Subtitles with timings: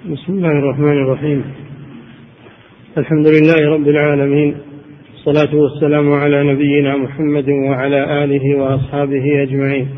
[0.00, 1.44] بسم الله الرحمن الرحيم.
[2.98, 4.54] الحمد لله رب العالمين
[5.14, 9.88] الصلاة والسلام على نبينا محمد وعلى آله وأصحابه أجمعين.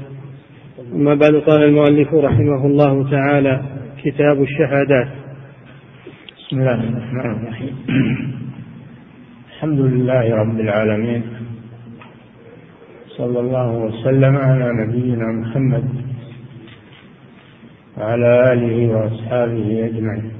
[0.93, 3.63] أما بعد قال المؤلف رحمه الله تعالى
[4.05, 5.09] كتاب الشهادات.
[6.39, 7.75] بسم الله الرحمن الرحيم.
[9.55, 11.23] الحمد لله رب العالمين.
[13.09, 16.02] صلى الله وسلم على نبينا محمد
[17.99, 20.33] وعلى آله وأصحابه أجمعين.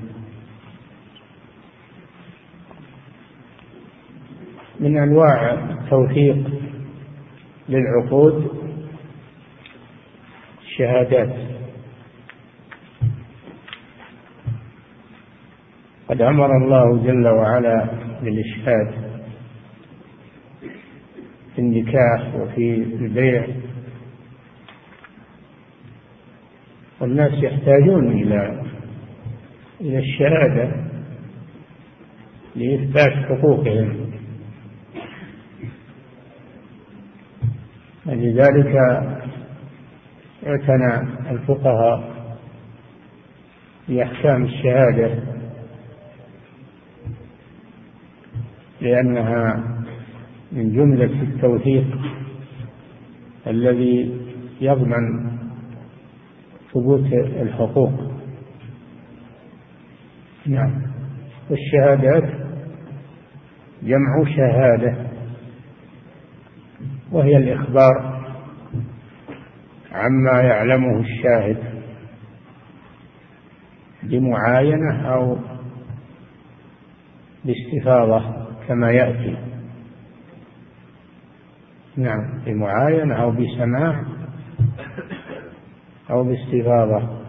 [4.81, 6.51] من أنواع التوثيق
[7.69, 8.51] للعقود
[10.63, 11.35] الشهادات
[16.09, 17.91] قد أمر الله جل وعلا
[18.23, 18.95] بالإشهاد
[21.55, 23.47] في النكاح وفي البيع
[27.03, 28.63] والناس يحتاجون إلى
[29.81, 30.71] إلى الشهادة
[32.57, 34.11] لإثبات حقوقهم.
[38.07, 38.77] ولذلك
[40.47, 42.13] اعتنى الفقهاء
[43.89, 45.23] بأحكام الشهادة
[48.81, 49.65] لأنها
[50.53, 51.99] من جملة التوثيق
[53.47, 54.21] الذي
[54.61, 55.42] يضمن
[56.75, 57.93] ثبوت الحقوق.
[60.47, 60.83] نعم.
[61.51, 62.43] والشهادات
[63.83, 64.97] جمع شهادة
[67.13, 68.23] وهي الإخبار
[69.93, 71.57] عما يعلمه الشاهد
[74.03, 75.39] بمعاينة أو
[77.45, 79.37] باستفاضة كما يأتي.
[81.97, 84.05] نعم بمعاينة أو بسماع
[86.11, 87.23] أو باستفاضة.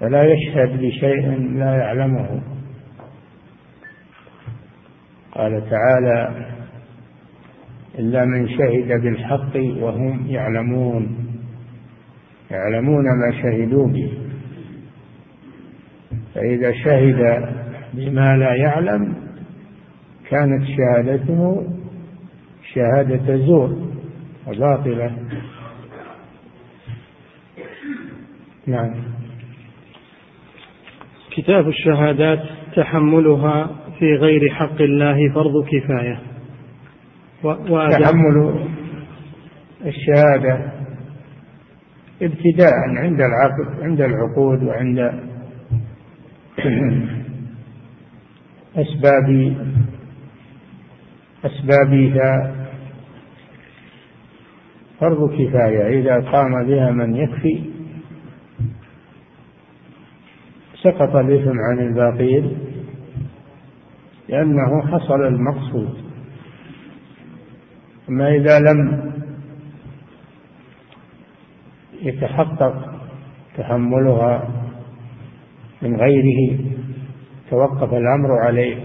[0.00, 2.42] فلا يشهد بشيء لا يعلمه.
[5.32, 6.46] قال تعالى
[7.98, 11.26] إلا من شهد بالحق وهم يعلمون.
[12.50, 14.18] يعلمون ما شهدوا به.
[16.34, 17.48] فإذا شهد
[17.94, 19.14] بما لا يعلم
[20.30, 21.66] كانت شهادته
[22.74, 23.76] شهادة زور
[24.46, 25.16] وباطلة.
[28.66, 28.94] نعم.
[31.30, 32.42] كتاب الشهادات
[32.76, 36.20] تحملها في غير حق الله فرض كفاية.
[38.00, 38.68] تحمل
[39.86, 40.72] الشهادة
[42.22, 44.98] ابتداء عند العقد عند العقود وعند
[48.76, 49.56] أسباب
[51.44, 52.59] أسبابها
[55.00, 57.64] فرض كفاية إذا قام بها من يكفي.
[60.82, 62.58] سقط الإثم عن الباقين
[64.28, 65.94] لأنه حصل المقصود.
[68.08, 69.10] أما إذا لم
[72.02, 73.00] يتحقق
[73.56, 74.48] تحملها
[75.82, 76.58] من غيره
[77.50, 78.76] توقف الأمر عليه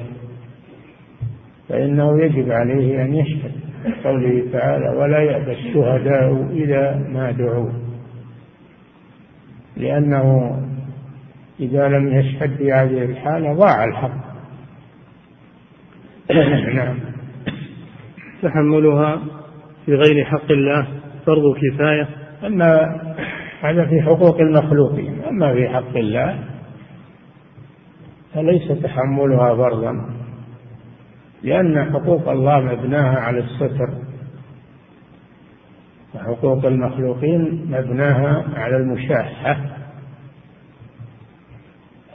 [1.69, 3.64] فإنه يجب عليه أن يشهد.
[4.03, 7.69] قوله تعالى ولا يأبى الشهداء إذا ما دعوا
[9.77, 10.57] لأنه
[11.59, 14.25] إذا لم يشهد في هذه الحالة ضاع الحق.
[16.75, 16.99] نعم.
[18.41, 19.21] تحملها
[19.85, 20.87] في غير حق الله
[21.25, 22.07] فرض كفاية.
[22.43, 23.01] أما
[23.61, 25.21] هذا في حقوق المخلوقين.
[25.29, 26.39] أما في حق الله
[28.33, 30.14] فليس تحملها فرضا.
[31.45, 33.89] لأن حقوق الله مبناها على الستر.
[36.15, 39.57] وحقوق المخلوقين مبناها على المشاحة.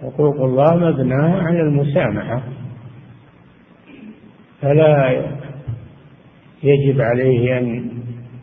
[0.02, 2.42] حقوق الله مبناها على المسامحة.
[4.62, 5.10] فلا
[6.62, 7.90] يجب عليه أن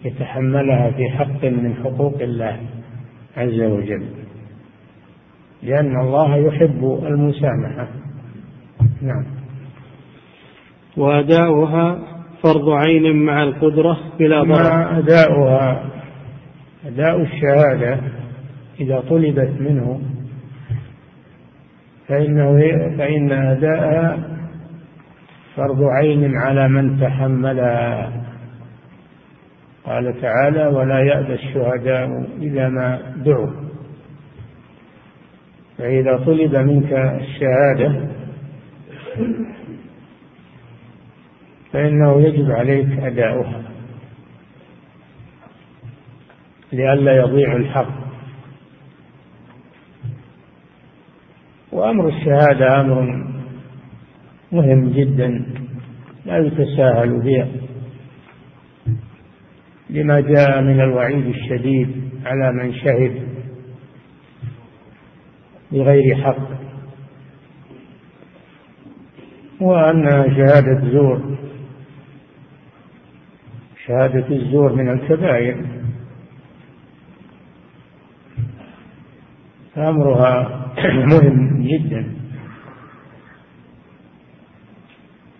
[0.06, 2.60] يتحملها في حق من حقوق الله
[3.38, 4.06] عز وجل.
[5.64, 7.88] لأن الله يحب المسامحة.
[9.02, 9.37] نعم.
[10.98, 12.00] وأداؤها
[12.44, 15.00] فرض عين مع القدرة بلا ضرر.
[15.00, 15.84] أداؤها
[16.86, 18.00] أداء الشهادة
[18.80, 20.02] إذا طلبت منه
[22.08, 22.60] فإنه
[22.98, 24.18] فإن أداءها
[25.56, 28.12] فرض عين على من تحملها.
[29.86, 33.52] قال تعالى ولا يأبى الشهداء إذا ما دعوا.
[35.78, 38.08] فإذا طلب منك الشهادة
[41.78, 43.62] فإنه يجب عليك أداؤها.
[46.74, 47.94] لئلا يضيع الحق.
[51.72, 53.28] وأمر الشهادة أمر
[54.52, 55.46] مهم جدا.
[56.26, 57.48] لا يتساهل بها.
[59.90, 63.28] لما جاء من الوعيد الشديد على من شهد
[65.72, 66.48] بغير حق.
[69.62, 71.47] وأن شهادة زور.
[73.88, 75.66] شهادة الزور من الكبائر.
[79.76, 80.66] فأمرها
[81.12, 82.14] مهم جدا.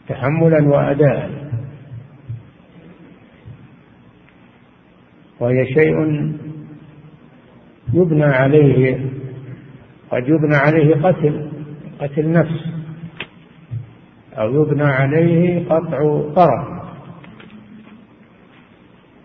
[0.08, 1.48] تحملا وأداء.
[5.40, 5.98] وهي شيء
[7.94, 9.00] يبنى عليه
[10.12, 11.52] قد يبنى عليه قتل
[12.00, 12.66] قتل نفس
[14.38, 16.77] أو يبنى عليه قطع طرف.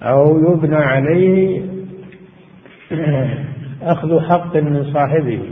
[0.03, 1.63] أو يبنى عليه
[3.83, 5.43] أخذ حق من صاحبه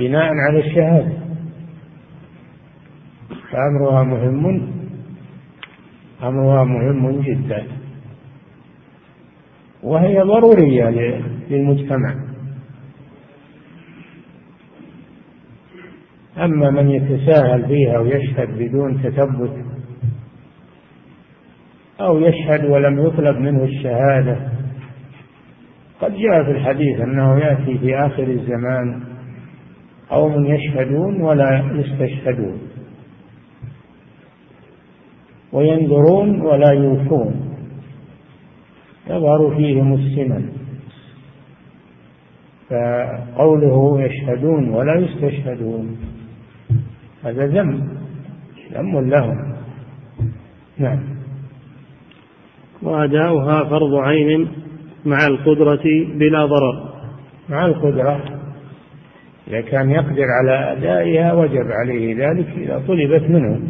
[0.00, 1.12] بناء على الشهادة.
[3.50, 4.72] فأمرها مهم
[6.22, 7.66] أمرها مهم جدا.
[9.82, 10.90] وهي ضرورية
[11.50, 12.14] للمجتمع.
[16.38, 19.75] أما من يتساهل فيها ويشهد بدون تثبت
[22.00, 24.36] أو يشهد ولم يطلب منه الشهادة.
[26.00, 29.02] قد جاء في الحديث أنه يأتي في آخر الزمان
[30.10, 32.58] قوم يشهدون ولا يستشهدون
[35.52, 37.56] وينذرون ولا يوفون.
[39.10, 40.48] يظهر فيهم السمن
[42.70, 45.96] فقوله يشهدون ولا يستشهدون
[47.24, 47.88] هذا ذنب
[48.72, 49.56] ذنب لهم.
[50.78, 51.15] نعم.
[52.82, 54.48] وأداؤها فرض عين
[55.04, 55.82] مع القدرة
[56.14, 56.94] بلا ضرر.
[57.48, 58.20] مع القدرة.
[59.48, 63.60] إذا كان يقدر على أدائها وجب عليه ذلك إذا طلبت منه.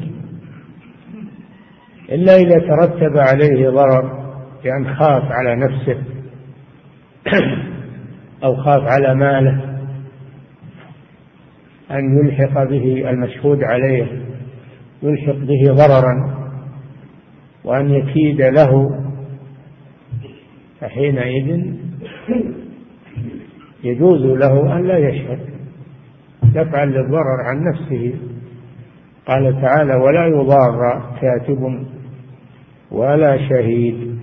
[2.12, 4.26] إلا إذا ترتب عليه ضرر
[4.64, 5.98] لأن خاف على نفسه
[8.44, 9.76] أو خاف على ماله
[11.90, 14.06] أن يلحق به المشهود عليه
[15.02, 16.35] يلحق به ضررا.
[17.66, 19.00] وأن يكيد له
[20.80, 21.74] فحينئذ
[23.84, 25.40] يجوز له أن لا يشهد
[26.54, 28.14] يفعل للضرر عن نفسه.
[29.26, 31.86] قال تعالى ولا يضار كاتب
[32.90, 34.18] ولا شهيد.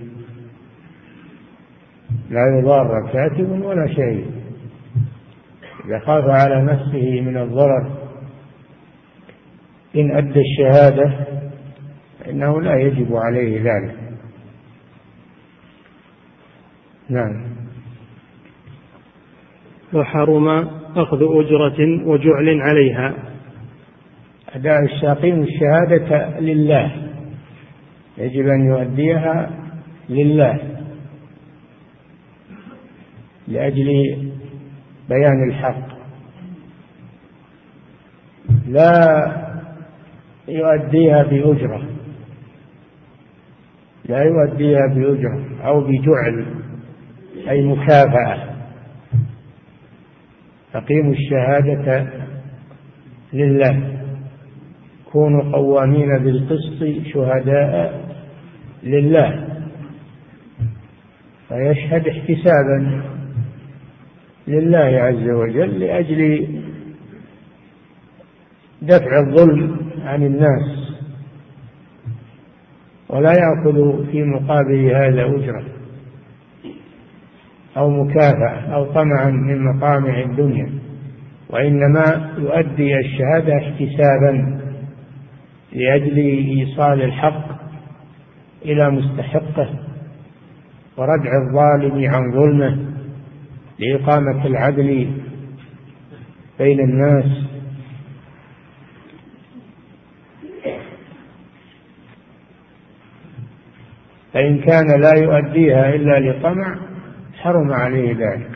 [2.30, 4.26] لا يضار كاتب ولا شهيد.
[5.86, 7.90] إذا خاف على نفسه من الضرر
[9.96, 11.12] إن أدى الشهادة
[12.24, 13.96] فإنه لا يجب عليه ذلك.
[17.08, 17.44] نعم.
[19.92, 20.48] وحرم
[20.96, 23.14] أخذ أجرة وجعل عليها.
[24.48, 27.10] أداء الساقين الشهادة لله.
[28.18, 29.50] يجب أن يؤديها
[30.08, 30.58] لله.
[33.48, 33.88] لأجل
[35.08, 35.94] بيان الحق.
[38.68, 39.32] لا
[40.48, 41.93] يؤديها بأجرة.
[44.08, 46.46] لا يؤديها بأجرة أو بجعل
[47.48, 48.54] أي مكافأة.
[50.74, 52.06] أقيموا الشهادة
[53.32, 53.90] لله.
[55.12, 58.04] كونوا قوامين بالقسط شهداء
[58.82, 59.48] لله.
[61.48, 63.02] فيشهد احتسابا
[64.48, 66.48] لله عز وجل لأجل
[68.82, 70.83] دفع الظلم عن الناس.
[73.14, 75.64] ولا يأخذ في مقابل هذا أجرة
[77.76, 80.70] أو مكافأة أو طمعا من مطامع الدنيا
[81.50, 84.60] وإنما يؤدي الشهادة احتسابا
[85.72, 87.44] لأجل إيصال الحق
[88.64, 89.68] إلى مستحقه
[90.96, 92.78] وردع الظالم عن ظلمه
[93.78, 95.10] لإقامة العدل
[96.58, 97.43] بين الناس
[104.34, 106.76] فإن كان لا يؤديها إلا لطمع
[107.42, 108.50] حرم عليه ذلك.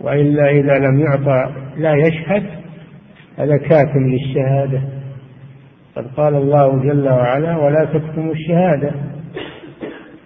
[0.00, 2.46] وإلا إذا لم يعطى لا يشهد
[3.38, 4.82] هذا كاتم للشهادة.
[5.96, 8.90] قد قال الله جل وعلا ولا تكتموا الشهادة.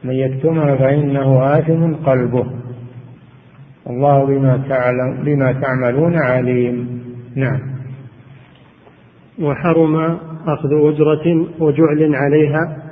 [0.05, 2.47] من يكتمها فإنه آثم قلبه.
[3.87, 7.03] الله بما تعلم بما تعملون عليم.
[7.37, 7.61] نعم.
[9.43, 12.88] وحرم أخذ أجرة وجعل عليها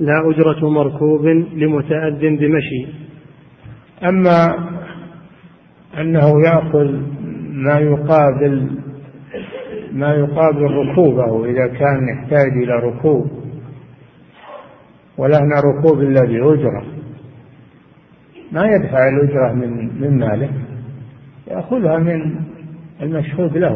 [0.00, 2.86] لا أجرة مركوب لمتأذ بمشي.
[4.02, 4.68] أما
[6.00, 7.00] أنه يأخذ
[7.52, 8.70] ما يقابل
[9.92, 13.30] ما يقابل ركوبه إذا كان يحتاج إلى ركوب
[15.18, 16.84] ولهنا ركوب إلا بأجرة.
[18.52, 20.50] ما يدفع الأجرة من من ماله
[21.50, 22.34] يأخذها من
[23.02, 23.74] المشهود له.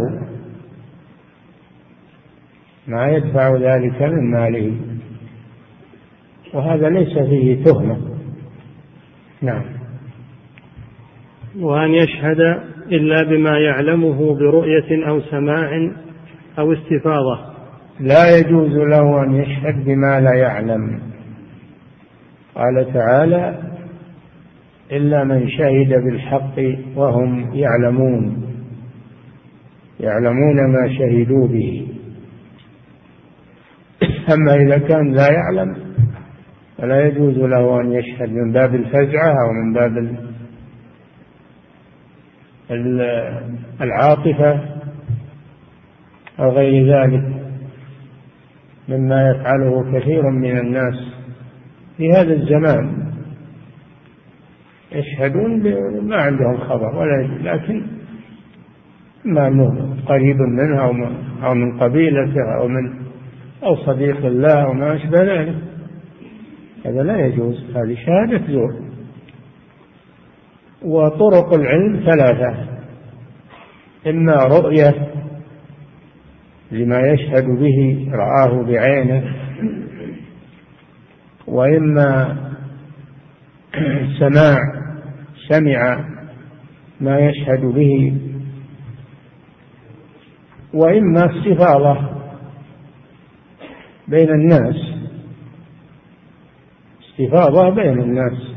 [2.88, 4.91] ما يدفع ذلك من ماله.
[6.54, 7.99] وهذا ليس فيه تهمة.
[9.42, 9.64] نعم.
[11.61, 12.40] وأن يشهد
[12.92, 15.90] إلا بما يعلمه برؤية أو سماع
[16.59, 17.52] أو استفاضة.
[18.00, 21.00] لا يجوز له أن يشهد بما لا يعلم.
[22.54, 23.59] قال تعالى
[24.92, 26.59] إلا من شهد بالحق
[26.97, 28.42] وهم يعلمون.
[30.00, 31.87] يعلمون ما شهدوا به.
[34.35, 35.76] أما إذا كان لا يعلم
[36.82, 40.16] فلا يجوز له أن يشهد من باب الفزعة أو من باب
[43.80, 44.60] العاطفة
[46.40, 47.22] أو غير ذلك
[48.88, 50.94] مما يفعله كثير من الناس
[51.96, 53.12] في هذا الزمان.
[54.92, 55.62] يشهدون
[56.08, 57.82] ما عندهم خبر ولا لكن
[59.24, 60.80] ما أنه قريب منها
[61.44, 62.94] أو من قبيلته أو من
[63.62, 65.71] أو صديق الله أو ما أشبه ذلك.
[66.84, 68.74] هذا لا يجوز هذه شهادة زور.
[70.82, 72.66] وطرق العلم ثلاثة.
[74.06, 75.12] إما رؤية
[76.70, 79.34] لما يشهد به رآه بعينه.
[81.46, 82.36] وإما
[84.18, 84.58] سماع
[85.48, 86.04] سمع
[87.00, 88.16] ما يشهد به.
[90.74, 92.10] وإما استفاضة
[94.08, 94.91] بين الناس.
[97.12, 98.52] استفاضة بين الناس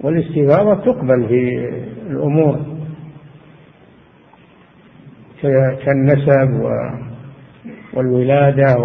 [0.00, 1.68] والاستفاضة تقبل في
[2.10, 2.60] الأمور
[5.84, 6.70] كالنسب
[7.94, 8.76] والولادة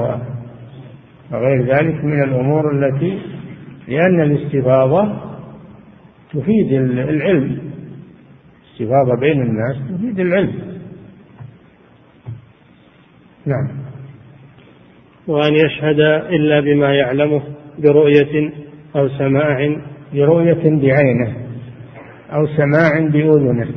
[1.32, 3.22] وغير ذلك من الأمور التي
[3.88, 5.30] لأن الاستفاضة
[6.34, 7.72] تفيد العلم.
[8.72, 10.80] استفاضة بين الناس تفيد العلم.
[13.46, 13.68] نعم.
[15.28, 16.00] وأن يشهد
[16.30, 17.42] إلا بما يعلمه.
[17.84, 18.52] برؤية
[18.96, 19.58] أو سماع
[20.14, 21.34] برؤية بعينه
[22.34, 23.68] أو سماع بأذنه.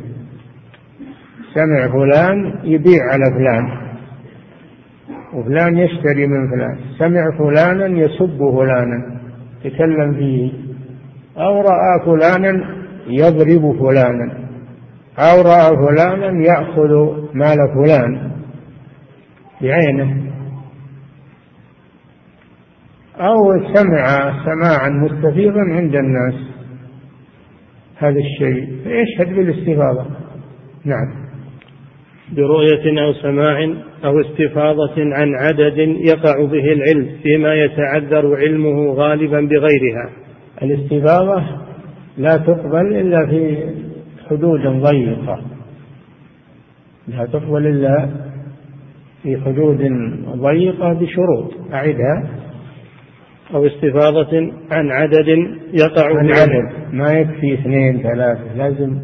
[1.55, 3.83] سمع فلان يبيع على فلان
[5.35, 6.77] وفلان يشتري من فلان.
[6.99, 9.21] سمع فلانا يسب فلانا
[9.65, 10.53] يتكلم فيه.
[11.37, 12.75] أو رأى فلانا
[13.07, 14.33] يضرب فلانا.
[15.19, 16.93] أو رأى فلانا يأخذ
[17.35, 18.31] مال فلان
[19.63, 20.33] بعينه.
[23.21, 26.35] أو سمع سماعا مستفيضا عند الناس
[27.97, 30.07] هذا الشيء فيشهد بالاستفاضة.
[30.85, 31.23] نعم.
[32.37, 33.65] برؤية أو سماع
[34.05, 40.11] أو استفاضة عن عدد يقع به العلم فيما يتعذر علمه غالبا بغيرها.
[40.63, 41.43] الاستفاضة
[42.19, 43.57] لا تقبل إلا في
[44.31, 45.41] حدود ضيقة.
[47.09, 48.11] لا تقبل إلا
[49.23, 49.79] في حدود
[50.37, 51.53] ضيقة بشروط.
[51.73, 52.42] أعدها.
[53.55, 55.29] أو استفاضة عن عدد
[55.73, 56.95] يقع عن عدد.
[56.95, 58.55] ما يكفي اثنين ثلاثة.
[58.57, 58.99] لازم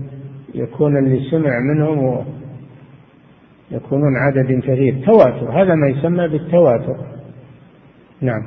[0.55, 2.25] يكون اللي سمع منهم
[3.71, 5.62] يكونون عدد كثير تواتر.
[5.62, 6.97] هذا ما يسمى بالتواتر.
[8.21, 8.43] نعم.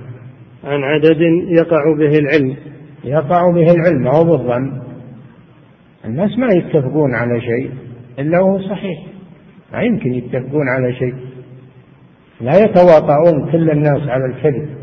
[0.63, 2.55] عن عدد يقع به العلم.
[3.03, 4.81] يقع به العلم أو بالظن.
[6.05, 7.72] الناس ما يتفقون على شيء
[8.20, 9.00] إلا هو صحيح.
[9.74, 11.15] ما يمكن يتفقون على شيء.
[12.41, 14.81] لا يتواطؤون كل الناس على الكذب.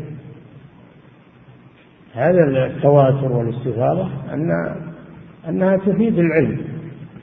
[2.19, 4.49] هذا التواتر والاستفاضة أن
[5.49, 6.57] أنها تفيد العلم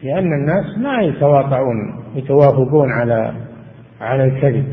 [0.03, 3.33] لأن الناس ما يتواطؤون يتوافقون على
[4.01, 4.65] على الكذب.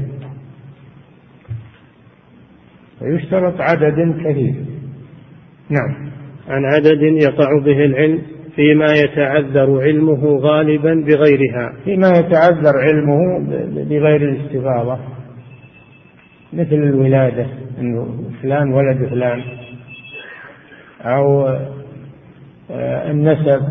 [3.02, 4.56] ويشترط عدد كثير
[5.70, 6.12] نعم.
[6.48, 8.22] عن عدد يقع به العلم
[8.56, 11.74] فيما يتعذر علمه غالبا بغيرها.
[11.84, 13.40] فيما يتعذر علمه
[13.90, 14.98] بغير الاستفاضة.
[16.54, 17.46] مثل الولادة
[17.80, 18.08] أنه
[18.42, 19.42] فلان ولد فلان.
[21.06, 21.48] أو
[22.72, 23.62] آه، النسب.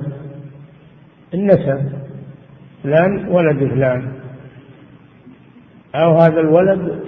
[1.34, 1.92] النسب.
[2.82, 4.12] فلان ولد فلان.
[5.94, 7.00] أو هذا الولد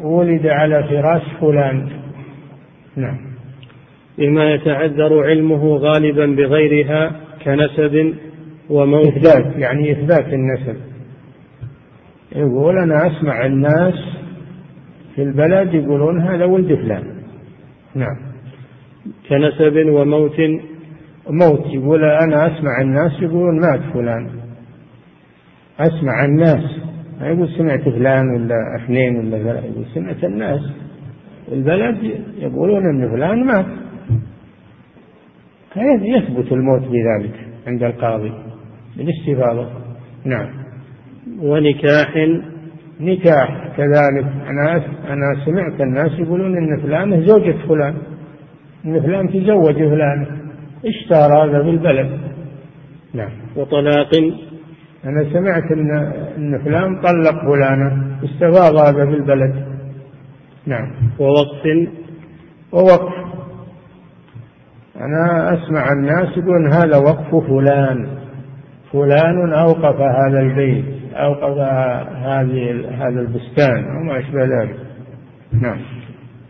[0.00, 1.88] ولد على فراش فلان.
[2.96, 3.18] نعم.
[4.18, 7.12] بما يتعذر علمه غالبا بغيرها
[7.44, 8.14] كنسب
[8.70, 10.76] وموت إثبات يعني إثبات النسب.
[12.32, 13.94] يقول أنا أسمع الناس
[15.14, 17.04] في البلد يقولون هذا ولد فلان.
[17.94, 18.25] نعم.
[19.28, 20.40] كنسب وموت
[21.30, 24.30] موت يقول أنا أسمع الناس يقولون مات فلان.
[25.80, 26.64] أسمع الناس.
[27.20, 30.60] ما يقول سمعت فلان ولا اثنين ولا ثلاثة يقول سمعت الناس.
[31.52, 31.96] البلد
[32.38, 33.66] يقولون أن فلان مات.
[36.02, 37.34] يثبت الموت بذلك
[37.66, 38.32] عند القاضي؟
[38.96, 39.70] بالاستفاضة.
[40.24, 40.48] نعم.
[41.40, 42.14] ونكاح.
[43.00, 44.26] نكاح كذلك.
[44.48, 47.94] أنا أنا سمعت الناس يقولون إن فلانة زوجة فلان.
[48.86, 50.26] إن فلان تزوج فلان
[50.86, 52.20] اشتهر هذا في البلد.
[53.14, 53.30] نعم.
[53.56, 54.10] وطلاق.
[55.04, 55.90] أنا سمعت إن
[56.36, 59.66] إن فلان طلق فلانة استفاض هذا في البلد.
[60.66, 60.92] نعم.
[61.18, 61.88] ووقف
[62.72, 63.14] ووقف.
[64.96, 68.08] أنا أسمع الناس يقولون هذا وقف فلان.
[68.92, 71.58] فلان أوقف هذا البيت أوقف
[72.16, 74.76] هذه هذا البستان وما أشبه ذلك.
[75.62, 75.78] نعم.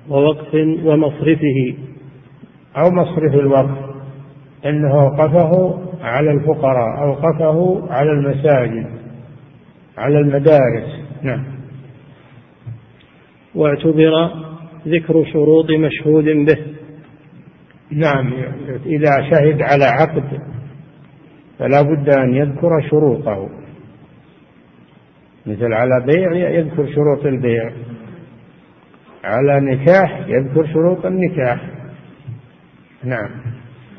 [0.09, 1.75] ووقف ومصرفه.
[2.77, 3.97] أو مصرف الوقف
[4.67, 8.87] أنه أوقفه على الفقراء أوقفه على المساجد
[9.99, 11.01] على المدارس.
[11.23, 11.45] نعم.
[13.55, 14.31] واعتبر
[14.87, 16.59] ذكر شروط مشهود به.
[17.91, 18.33] نعم.
[18.87, 20.41] إذا شهد على عقد
[21.59, 23.49] فلا بد أن يذكر شروطه.
[25.47, 27.73] مثل على بيع يذكر شروط البيع
[29.25, 31.76] على نكاح يذكر شروط النكاح.
[33.05, 33.31] نعم.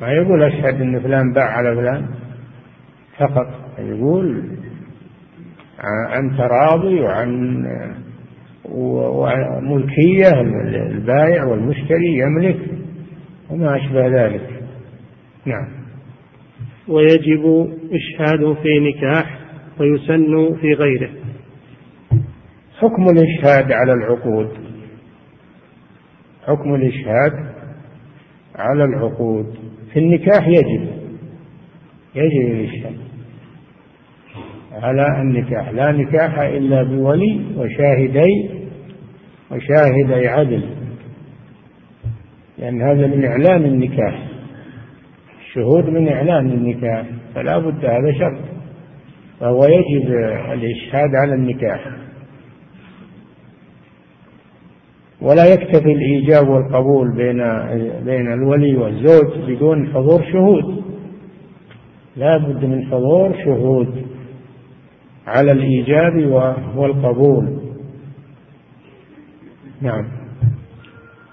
[0.01, 2.07] ما يقول أشهد أن فلان باع على فلان؟
[3.17, 3.47] فقط.
[3.79, 4.43] يقول
[6.09, 7.65] عن تراضي وعن
[8.65, 10.41] وملكية
[10.91, 12.59] البائع والمشتري يملك
[13.49, 14.63] وما أشبه ذلك.
[15.45, 15.67] نعم.
[16.87, 19.39] ويجب إشهاد في نكاح
[19.79, 21.09] ويسن في غيره.
[22.79, 24.49] حكم الإشهاد على العقود.
[26.47, 27.56] حكم الإشهاد
[28.57, 29.55] على العقود.
[29.93, 30.87] في النكاح يجب
[32.15, 32.95] يجب الإشهاد
[34.71, 38.49] على النكاح لا نكاح إلا بولي وشاهدي
[39.51, 40.63] وشاهدي عدل.
[42.57, 44.27] لأن هذا من إعلان النكاح
[45.39, 47.05] الشهود من إعلان النكاح
[47.35, 48.39] فلا بد هذا شرط.
[49.39, 50.11] فهو يجب
[50.53, 52.06] الإشهاد على النكاح.
[55.21, 57.37] ولا يكتفي الإيجاب والقبول بين
[58.05, 60.83] بين الولي والزوج بدون حضور شهود.
[62.15, 64.05] لا بد من حضور شهود
[65.27, 66.25] على الإيجاب
[66.75, 67.59] والقبول.
[69.81, 70.07] نعم.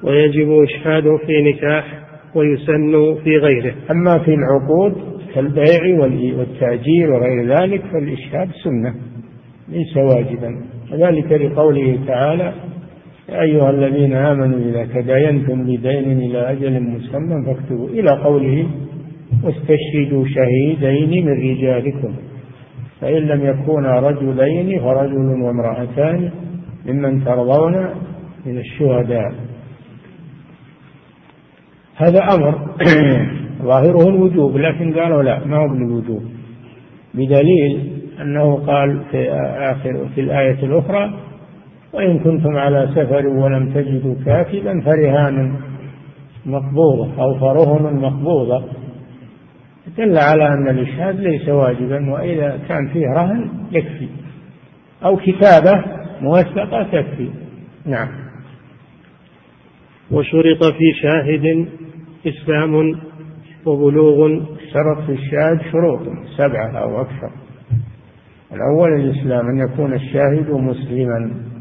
[0.03, 2.01] ويجب إشهاده في نكاح
[2.35, 3.75] ويسن في غيره.
[3.91, 4.95] أما في العقود
[5.35, 5.99] كالبيع
[6.39, 8.95] والتأجير وغير ذلك فالإشهاد سنة
[9.69, 10.65] ليس واجبا.
[10.93, 12.55] وذلك لقوله تعالى
[13.29, 18.67] يا أيها الذين آمنوا إذا تداينتم بدين إلى أجل مسمى فاكتبوا إلى قوله
[19.43, 22.15] واستشهدوا شهيدين من رجالكم
[23.01, 26.31] فإن لم يكونا رجلين فرجل وامرأتان
[26.87, 27.89] ممن ترضون
[28.47, 29.35] من الشهداء.
[31.97, 32.59] هذا أمر
[33.71, 36.23] ظاهره الوجوب لكن قالوا لا ما هو بالوجوب.
[37.15, 41.15] بدليل أنه قال في آخر في الآية الأخرى
[41.95, 45.57] وإن كنتم على سفر ولم تجدوا كاتبا فرهان
[46.47, 48.65] مقبوضة أو فرهن مقبوضة.
[49.99, 54.09] دل على أن الإشهاد ليس واجبا وإذا كان فيه رهن يكفي
[55.05, 55.85] أو كتابة
[56.21, 57.29] موثقة تكفي.
[57.87, 58.09] نعم.
[60.11, 61.69] وشرط في شاهد
[62.27, 63.01] إسلام
[63.67, 64.41] وبلوغ.
[64.73, 66.01] شرط في الشاهد شروط
[66.37, 67.31] سبعة أو أكثر.
[68.53, 71.54] الأول الإسلام أن يكون الشاهد مسلما.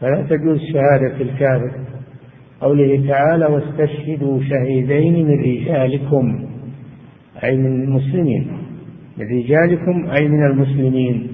[0.00, 1.70] فلا تجوز شهادة الكافر.
[2.60, 6.46] قوله تعالى واستشهدوا شهيدين من رجالكم
[7.44, 8.52] أي من المسلمين.
[9.18, 11.28] من رجالكم أي من المسلمين.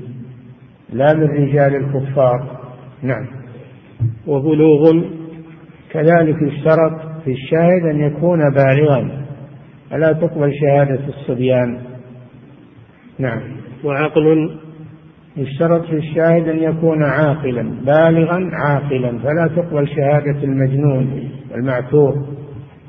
[0.93, 2.61] لا من رجال الكفار.
[3.03, 3.27] نعم.
[4.27, 5.05] وبلوغ.
[5.91, 9.27] كذلك اشترط في الشاهد أن يكون بالغا.
[9.91, 11.79] فلا تقبل شهادة الصبيان.
[13.19, 13.41] نعم.
[13.85, 14.57] وعقل.
[15.37, 22.27] يشترط في الشاهد أن يكون عاقلا بالغا عاقلا فلا تقبل شهادة المجنون المعتوه.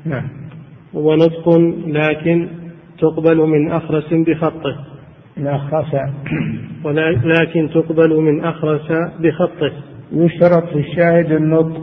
[0.04, 0.28] نعم.
[0.94, 1.48] ونطق
[1.86, 2.48] لكن
[2.98, 4.76] تقبل من أخرس بخطه.
[5.36, 5.94] من أخرس.
[6.84, 9.72] ولكن تقبل من أخرس بخطه.
[10.12, 11.82] يشترط في الشاهد النطق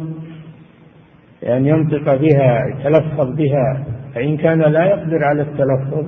[1.44, 6.06] أن ينطق بها يتلفظ بها فإن كان لا يقدر على التلفظ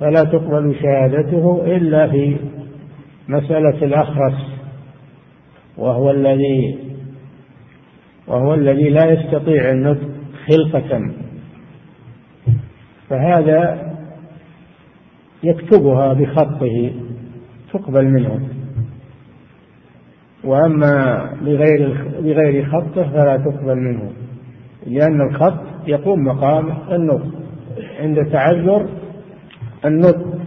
[0.00, 2.36] فلا تقبل شهادته إلا في
[3.28, 4.34] مسألة الأخرس
[5.76, 6.78] وهو الذي
[8.26, 10.08] وهو الذي لا يستطيع النطق
[10.48, 11.00] خلقة.
[13.08, 13.92] فهذا
[15.42, 16.92] يكتبها بخطه
[17.72, 18.48] تقبل منه.
[20.44, 24.12] وأما بغير بغير خطه فلا تقبل منه
[24.86, 27.32] لأن الخط يقوم مقام النطق.
[28.00, 28.88] عند تعذر
[29.84, 30.43] النطق.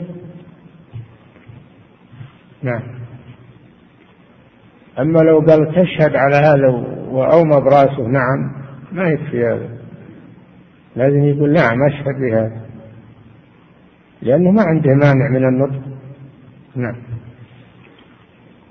[2.63, 2.81] نعم.
[4.99, 6.69] أما لو قال تشهد على هذا
[7.09, 8.51] وأومى براسه نعم
[8.91, 9.69] ما يكفي هذا.
[10.95, 12.61] لازم يقول نعم أشهد بهذا.
[14.21, 15.81] لأنه ما عنده مانع من النطق.
[16.75, 16.95] نعم.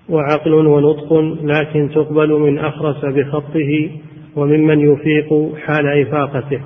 [0.08, 3.90] وعقل ونطق لكن تقبل من أخرس بخطه
[4.36, 6.60] ومن من يفيق حال إفاقته.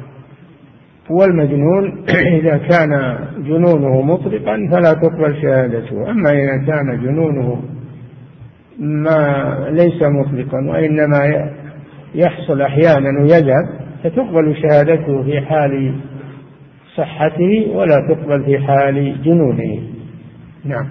[1.10, 2.04] والمجنون
[2.40, 6.10] إذا كان جنونه مطلقا فلا تقبل شهادته.
[6.10, 7.62] أما إذا كان جنونه
[8.78, 11.50] ما ليس مطلقا وإنما
[12.14, 15.94] يحصل أحيانا ويذهب فتقبل شهادته في حال
[16.96, 19.82] صحته ولا تقبل في حال جنونه.
[20.64, 20.88] نعم.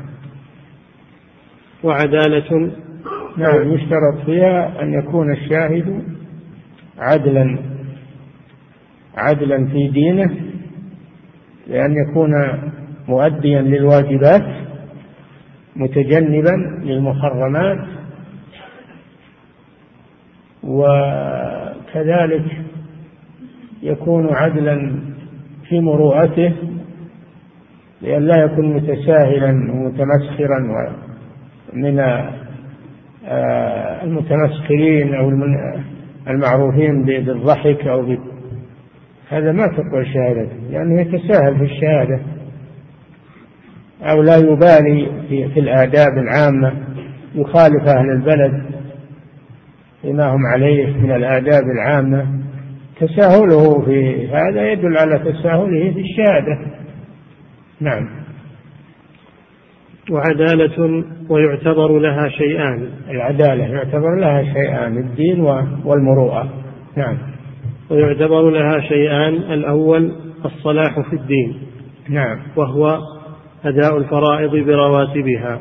[1.84, 2.72] وعدالة.
[3.38, 6.04] نعم يشترط فيها أن يكون الشاهد
[7.00, 7.79] عدلا.
[9.20, 10.32] عدلا في دينه
[11.68, 12.32] لأن يكون
[13.08, 14.46] مؤديا للواجبات
[15.76, 17.80] متجنبا للمحرمات.
[20.64, 22.46] وكذلك
[23.84, 24.96] يكون عدلا
[25.70, 26.54] في مروءته
[28.02, 30.60] لأن لا يكون متساهلا ومتمسخرا
[31.74, 32.00] من
[33.26, 35.30] آه، المتمسخرين أو
[36.28, 38.02] المعروفين بالضحك أو
[39.30, 42.20] هذا ما تقبل شهادته لأنه يتساهل في الشهادة.
[44.02, 46.74] أو لا يبالي في, في الآداب العامة
[47.36, 48.64] يخالف أهل البلد.
[50.02, 52.26] فيما هم عليه من الآداب العامة.
[53.00, 56.60] تساهله في هذا يدل على تساهله في الشهادة.
[57.80, 58.10] نعم.
[60.12, 62.90] وعدالة ويعتبر لها شيئان.
[63.10, 65.42] العدالة يعتبر لها شيئان الدين
[65.86, 66.50] والمروءة.
[66.96, 67.18] نعم.
[67.90, 69.34] ويعتبر لها شيئان.
[69.34, 71.62] الأول الصلاح في الدين
[72.10, 72.40] نعم.
[72.56, 73.00] وهو
[73.66, 75.60] أداء الفرائض برواتبها.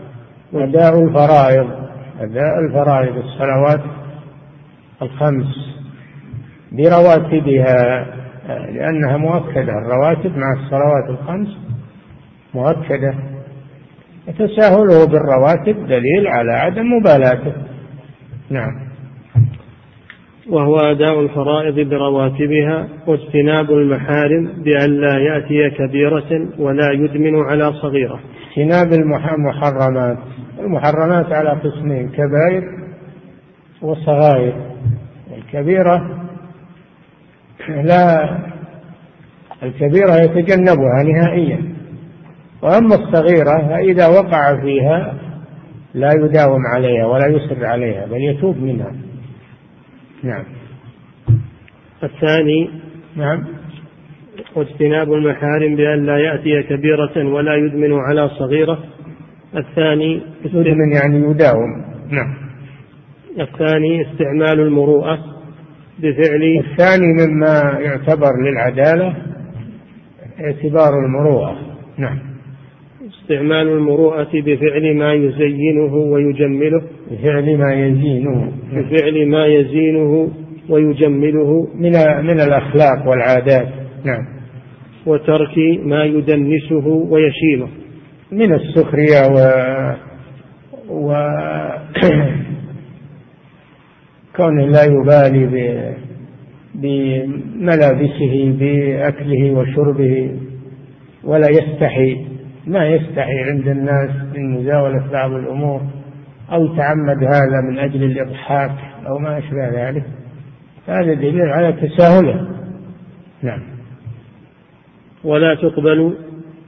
[0.55, 1.71] أداء الفرائض
[2.21, 3.81] أداء الفرائض الصلوات
[5.03, 5.79] الخمس
[6.73, 8.07] برواتبها
[8.49, 9.73] لأنها مؤكدة.
[9.73, 11.49] الرواتب مع الصلوات الخمس
[12.55, 13.15] مؤكدة.
[14.29, 17.53] وتساهله بالرواتب دليل على عدم مبالاته.
[18.51, 18.88] نعم.
[20.49, 28.21] وهو أداء الفرائض برواتبها واجتناب المحارم بأن لا يأتي كبيرة ولا يدمن على صغيرة.
[28.49, 30.19] اجتناب المحرمات.
[30.59, 32.63] المحرمات على قسمين كبائر
[33.83, 34.53] وصغائر.
[35.37, 36.27] الكبيرة
[37.69, 38.39] لا
[39.63, 41.63] الكبيرة يتجنبها نهائيا.
[42.63, 45.15] وأما الصغيرة فإذا وقع فيها
[45.95, 49.08] لا يداوم عليها ولا يصر عليها بل يتوب منها.
[50.23, 50.45] نعم.
[52.03, 52.71] الثاني
[53.17, 53.45] نعم.
[54.57, 58.79] واجتناب المحارم بأن لا يأتي كبيرة ولا يدمن على صغيرة.
[59.57, 61.85] الثاني يدمن يعني يداوم.
[62.11, 62.35] نعم.
[63.41, 65.19] الثاني استعمال المروءة
[65.99, 69.17] بفعل الثاني مما يعتبر للعدالة
[70.41, 71.59] اعتبار المروءة.
[71.97, 72.28] نعم.
[73.29, 76.83] استعمال المروءة بفعل ما يزينه ويجمله.
[77.11, 78.53] بفعل ما يزينه.
[78.73, 80.31] بفعل ما يزينه
[80.69, 81.69] ويجمله.
[81.75, 81.93] من
[82.25, 83.69] من الأخلاق والعادات.
[84.05, 84.39] نعم.
[85.07, 87.69] وترك ما يدنسه ويشينه
[88.33, 89.39] من السخرية و
[90.89, 91.13] و
[94.37, 95.95] كونه لا يبالي
[96.75, 100.31] بملابسه بأكله وشربه
[101.25, 102.17] ولا يستحي
[102.69, 105.81] ما يستحي عند الناس من مزاولة بعض الأمور
[106.53, 108.73] أو تعمد هذا من أجل الإضحاك
[109.07, 110.05] أو ما أشبه ذلك.
[110.89, 112.49] هذا دليل على تساهله.
[113.43, 113.63] نعم.
[115.25, 116.17] ولا تقبل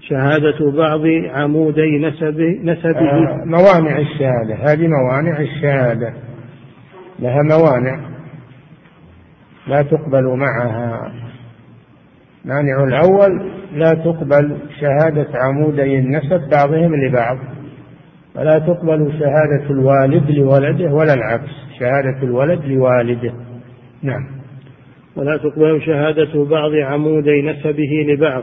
[0.00, 1.00] شهادة بعض
[1.34, 3.10] عمودي نسبه نسبه.
[3.10, 4.54] آه موانع الشهادة.
[4.54, 6.12] هذه موانع الشهادة.
[7.18, 8.00] لها موانع.
[9.66, 11.12] لا تقبل معها.
[12.44, 17.38] مانع الأول لا تقبل شهادة عمودي النسب بعضهم لبعض
[18.36, 23.32] ولا تقبل شهادة الوالد لولده ولا العكس شهادة الولد لوالده.
[24.02, 24.26] نعم.
[25.16, 28.42] ولا تقبل شهادة بعض عمودي نسبه لبعض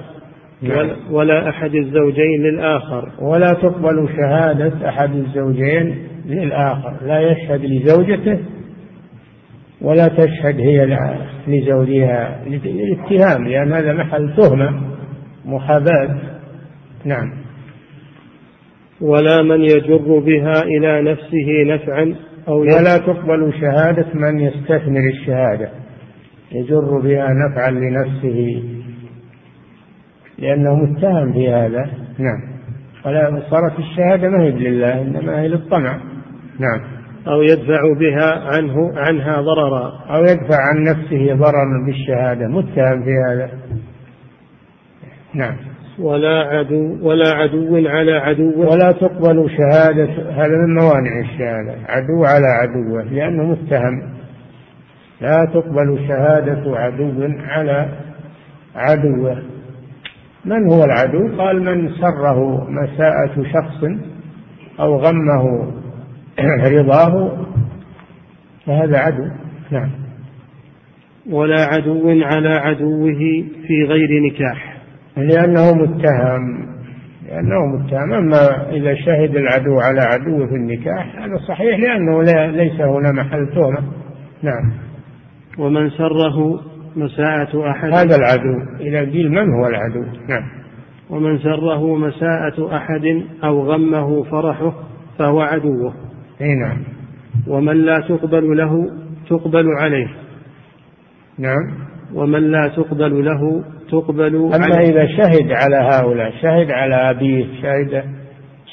[0.61, 0.89] نعم.
[1.11, 3.09] ولا أحد الزوجين للآخر.
[3.21, 6.93] ولا تقبل شهادة أحد الزوجين للآخر.
[7.05, 8.39] لا يشهد لزوجته
[9.81, 10.97] ولا تشهد هي
[11.47, 14.96] لزوجها للاتهام لأن هذا محل تهمة.
[15.47, 16.21] محاباة.
[17.05, 17.31] نعم.
[19.01, 22.15] ولا من يجر بها إلى نفسه نفعا
[22.47, 25.69] أو ولا تقبل شهادة من يستثمر الشهادة.
[26.51, 28.63] يجر بها نفعا لنفسه.
[30.37, 32.57] لأنه متهم في هذا نعم.
[33.05, 35.97] ولا صارت الشهادة ما هي لله إنما هي للطمع.
[36.59, 36.81] نعم.
[37.27, 40.03] أو يدفع بها عنه عنها ضررا.
[40.09, 42.47] أو يدفع عن نفسه ضررا بالشهادة.
[42.47, 43.49] متهم في هذا
[45.37, 45.55] نعم.
[45.99, 48.71] ولا عدو ولا عدو على عدو.
[48.71, 51.75] ولا تقبل شهادة هذا من موانع الشهادة.
[51.89, 54.13] عدو على عدوه لأنه متهم.
[55.21, 57.89] لا تقبل شهادة عدو على
[58.75, 59.43] عدوه
[60.45, 63.83] من هو العدو؟ قال من سره مساءة شخص
[64.79, 65.73] أو غمه
[66.77, 67.37] رضاه
[68.65, 69.27] فهذا عدو.
[69.71, 69.89] نعم.
[71.29, 73.19] ولا عدو على عدوه
[73.67, 74.76] في غير نكاح.
[75.17, 76.67] لأنه متهم
[77.27, 78.13] لأنه متهم.
[78.13, 83.47] أما إذا شهد العدو على عدوه في النكاح هذا صحيح لأنه لا ليس هنا محل
[83.47, 83.83] تهمة
[84.43, 84.71] نعم.
[85.57, 86.59] ومن سره
[86.95, 87.89] مساءة أحد.
[87.93, 88.79] هذا العدو.
[88.79, 90.43] إذا قيل من هو العدو؟ نعم.
[91.09, 94.73] ومن سره مساءة أحد أو غمه فرحه
[95.19, 95.93] فهو عدوه.
[96.41, 96.83] أي نعم.
[97.47, 98.91] ومن لا تقبل له
[99.31, 100.07] عليه عليه.
[101.39, 101.77] نعم.
[102.13, 104.89] ومن لا تقبل له تقبل أما عليه.
[104.89, 108.03] إذا شهد على هؤلاء شهد على أبيه شهد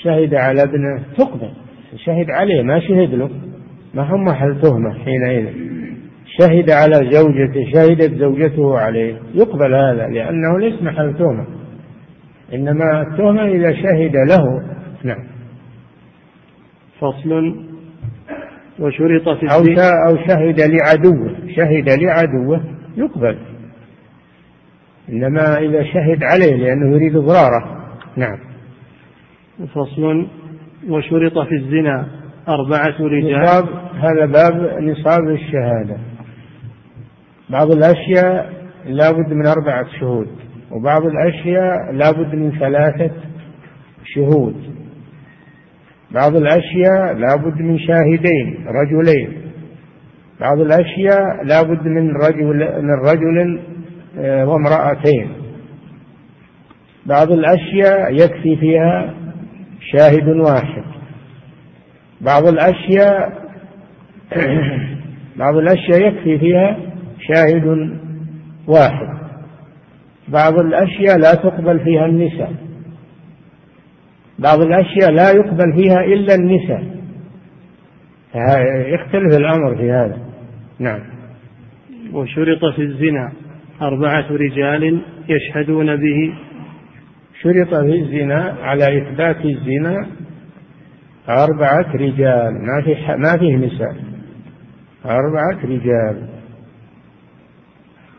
[0.03, 1.51] شهد على ابنه تقبل.
[1.97, 3.31] شهد عليه ما شهد له.
[3.95, 5.47] ما هم محل تهمة حينئذ.
[6.39, 9.15] شهد على زوجته شهدت زوجته عليه.
[9.35, 11.47] يقبل هذا لأنه ليس محل تهمة
[12.55, 14.63] إنما التهمة إذا شهد له.
[15.05, 15.25] نعم.
[17.01, 17.55] فصل.
[18.81, 19.61] وشرط في أو
[20.09, 22.61] أو شهد لعدوه شهد لعدوه
[22.97, 23.54] يقبل.
[25.09, 27.87] إنما إذا شهد عليه لأنه يريد إضراره
[28.17, 28.39] نعم.
[29.75, 30.27] فصل.
[30.89, 32.07] وشرط في الزنا
[32.49, 33.43] أربعة رجال.
[33.43, 35.97] نصاب هذا باب نصاب الشهادة.
[37.51, 38.53] بعض الأشياء
[38.87, 40.29] لابد من أربعة شهود
[40.71, 43.11] وبعض الأشياء لابد من ثلاثة
[44.05, 44.57] شهود.
[46.11, 49.45] بعض الأشياء لابد من شاهدين رجلين.
[50.41, 53.61] بعض الأشياء لابد من رجل من رجل
[54.19, 55.29] وامرأتين.
[57.07, 59.15] بعض الأشياء يكفي فيها
[59.81, 60.85] شاهد واحد.
[62.21, 63.45] بعض الأشياء
[65.43, 66.79] بعض الأشياء يكفي فيها
[67.21, 67.99] شاهد
[68.67, 69.15] واحد.
[70.29, 72.53] بعض الأشياء لا تقبل فيها النساء.
[74.39, 76.95] بعض الأشياء لا يقبل فيها إلا النساء.
[78.95, 80.19] يختلف الأمر في هذا.
[80.79, 81.01] نعم.
[82.13, 83.33] وشرط في الزنا.
[83.83, 86.35] أربعة رجال يشهدون به.
[87.43, 90.07] شرط في الزنا على إثبات الزنا
[91.29, 92.53] أربعة رجال.
[92.53, 93.97] ما في ما فيه نساء.
[95.05, 96.29] أربعة رجال.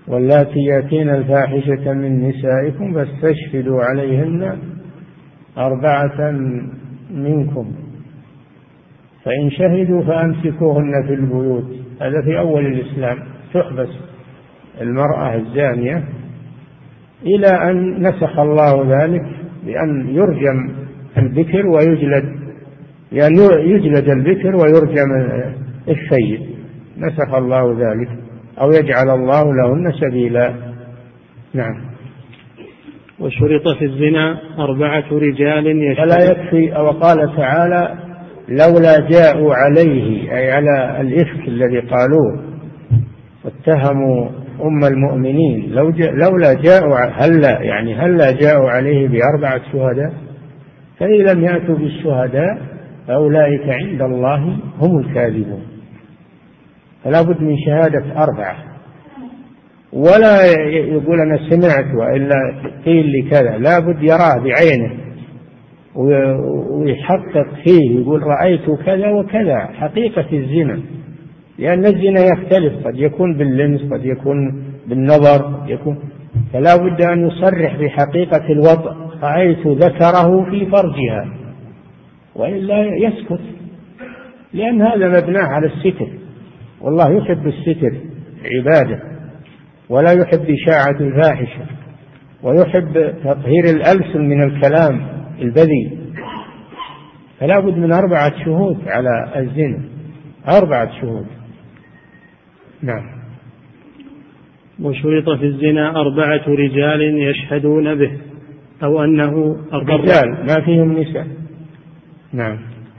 [0.08, 4.58] واللاتي يأتين الفاحشة من نسائكم فاستشهدوا عليهن
[5.58, 6.32] أربعة
[7.12, 7.72] منكم.
[9.24, 11.76] فإن شهدوا فأمسكوهن في البيوت.
[12.02, 13.18] هذا في أول الإسلام.
[13.54, 14.15] تحبس
[14.82, 16.04] المرأة الزانية
[17.24, 19.26] إلى أن نسخ الله ذلك
[19.66, 20.76] بأن يرجم
[21.18, 22.36] البكر ويجلد
[23.12, 25.40] يعني يجلد البكر ويرجم
[25.88, 26.42] السيد.
[26.98, 28.10] نسخ الله ذلك
[28.62, 30.54] أو يجعل الله لهن سبيلا.
[31.54, 31.96] نعم.
[33.20, 37.96] وشرط في الزنا أربعة رجال يشهد فلا يكفي وقال تعالى
[38.50, 42.44] لولا جاءوا عليه أي على الإفك الذي قالوه
[43.46, 44.30] واتهموا
[44.62, 45.72] أم المؤمنين.
[45.72, 50.14] لو جاء لولا جاءوا هلا يعني هلا جاءوا عليه بأربعة شهداء؟
[51.00, 52.58] فإن لم يأتوا بالشهداء
[53.08, 55.64] فأولئك عند الله هم الكاذبون.
[57.04, 58.56] فلا بد من شهادة أربعة.
[59.94, 62.36] ولا يقول أنا سمعت وإلا
[62.86, 63.58] قيل لي كذا.
[63.58, 64.92] لا بد يراه بعينه.
[66.72, 69.60] ويحقق فيه يقول رأيت كذا وكذا.
[69.60, 70.80] حقيقة الزنا.
[71.60, 76.00] لأن الزنا يختلف قد يكون باللمس قد يكون بالنظر قد يكون
[76.54, 81.28] فلا بد أن يصرح بحقيقة الوضع رأيت ذكره في فرجها
[82.36, 83.42] وإلا يسكت
[84.54, 86.08] لأن هذا مبناه على الستر
[86.82, 87.94] والله يحب الستر
[88.46, 89.00] عبادة
[89.90, 91.66] ولا يحب إشاعة الفاحشة
[92.44, 95.08] ويحب تطهير الألسن من الكلام
[95.42, 95.98] البذيء
[97.40, 99.82] فلا بد من أربعة شهود على الزنا
[100.48, 101.26] أربعة شهود.
[102.82, 103.04] نعم.
[104.82, 108.12] وشرط في الزنا أربعة رجال يشهدون به
[108.84, 111.28] أو أنه أقر رجال ما فيهم نساء.
[112.34, 112.58] نعم.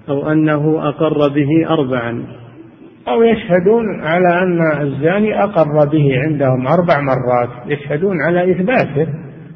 [0.09, 2.27] أو أنه أقر به أربعا.
[3.09, 9.07] أو يشهدون على أن الزاني أقر به عندهم أربع مرات يشهدون على إثباته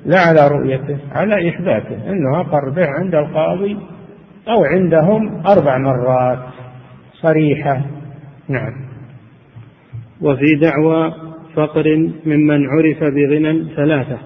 [0.06, 3.76] لا على رؤيته على إثباته أنه أقر به عند القاضي
[4.48, 6.38] أو عندهم أربع مرات
[7.22, 7.82] صريحة.
[8.48, 8.89] نعم.
[10.22, 11.12] وفي دعوى
[11.54, 11.84] فقر
[12.26, 14.18] ممن عرف بغنى ثلاثة.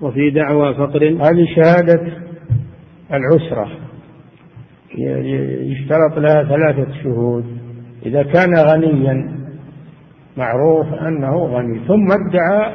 [0.00, 2.12] وفي دعوى فقر هذه شهادة
[3.12, 3.68] العسرة.
[4.98, 7.44] يشترط لها ثلاثة شهود.
[8.06, 9.36] إذا كان غنيا
[10.36, 12.72] معروف أنه غني ثم ادعى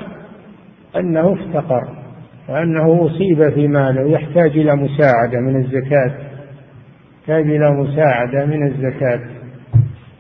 [0.96, 1.90] أنه افتقر
[2.50, 4.10] وأنه أصيب في ماله.
[4.10, 6.12] يحتاج إلى مساعدة من الزكاة.
[7.22, 9.41] يحتاج إلى مساعدة من الزكاة.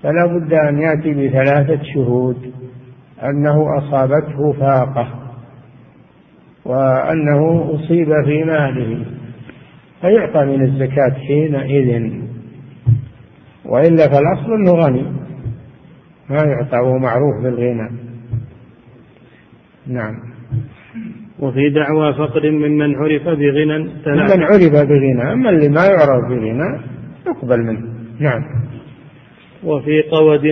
[0.04, 2.52] فلا بد أن يأتي بثلاثة شهود
[3.24, 5.22] أنه أصابته فاقة
[6.66, 9.06] وأنه أصيب في ماله
[10.02, 12.12] فيعطى من الزكاة حينئذ.
[13.66, 15.04] وإلا فالأصل أنه غني
[16.30, 17.90] ما يعطى وهو معروف بالغنى.
[19.88, 20.14] نعم.
[21.40, 26.82] وفي دعوى فقر ممن عرف بغنى ممن عرف بغنى أما اللي ما يعرف بغنى
[27.28, 27.88] يقبل منه.
[28.20, 28.42] نعم.
[29.64, 30.46] وفي قود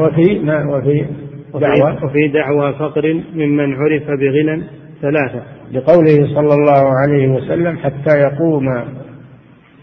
[0.00, 1.06] وفي ما وفي
[1.54, 1.98] دعوى.
[2.04, 4.62] وفي دعوى فقر ممن عرف بغنى
[5.02, 5.42] ثلاثة.
[5.72, 8.84] لقوله صلى الله عليه وسلم حتى يقوم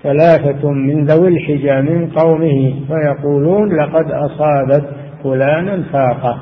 [0.04, 4.90] ثلاثة من ذوي الحجى من قومه فيقولون لقد أصابت
[5.24, 6.42] فلانا فاقة.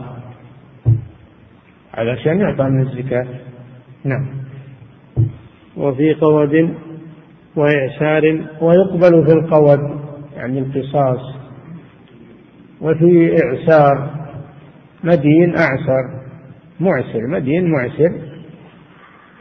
[1.94, 3.28] علشان يعطى من الزكاة.
[4.04, 4.26] نعم.
[5.78, 6.70] وفي قود
[7.56, 8.42] وإعسار.
[8.62, 9.80] ويقبل في القود
[10.36, 11.43] يعني القصاص.
[12.84, 14.10] وفي إعسار
[15.04, 16.24] مدين أعسر
[16.80, 18.12] معسر مدين معسر.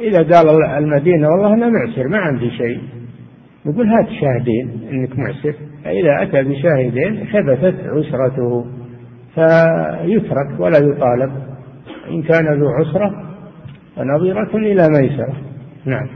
[0.01, 2.81] إذا قال المدينة والله أنا معسر ما عندي شيء.
[3.67, 5.55] يقول هات شاهدين إنك معسر.
[5.85, 8.67] فإذا أتى بشاهدين ثبتت عسرته
[9.35, 11.33] فيترك ولا يطالب.
[12.11, 13.25] إن كان ذو عسرة
[13.97, 15.37] فنظيرة إلى ميسرة.
[15.85, 16.09] نعم.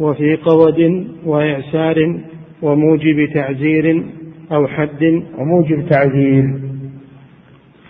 [0.00, 2.20] وفي قود وإعسار
[2.62, 4.04] وموجب تعزير
[4.52, 6.44] أو حد وموجب تعزير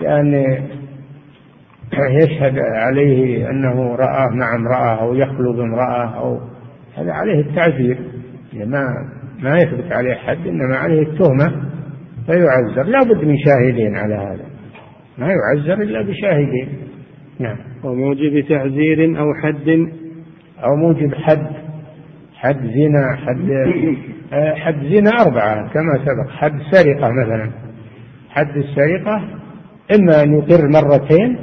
[0.01, 0.35] كان
[2.11, 6.41] يشهد عليه أنه رآه مع امرأة أو يخلو بامرأة أو
[6.97, 7.99] هذا عليه التعزير
[8.53, 8.87] ما
[9.43, 11.63] ما يثبت عليه حد إنما عليه التهمة
[12.27, 12.83] فيعذر.
[12.83, 14.45] لا بد من شاهدين على هذا.
[15.19, 16.69] ما يعذر إلا بشاهدين.
[17.39, 17.57] نعم.
[17.85, 19.69] وموجب تعزير أو حد؟
[20.65, 21.62] أو موجب حد.
[22.43, 23.51] حد زنا حد
[24.33, 26.31] آه، حد زنا أربعة كما سبق.
[26.31, 27.51] حد سرقة مثلا.
[28.31, 29.25] حد السرقة
[29.95, 31.37] إما أن يقر مرتين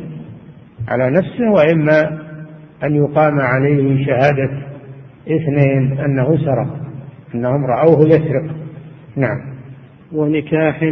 [0.87, 2.01] على نفسه وإما
[2.83, 4.49] أن يقام عليه شهادة
[5.27, 6.77] اثنين أنه سرق
[7.35, 8.55] أنهم رأوه يسرق.
[9.15, 9.39] نعم.
[10.13, 10.83] ونكاح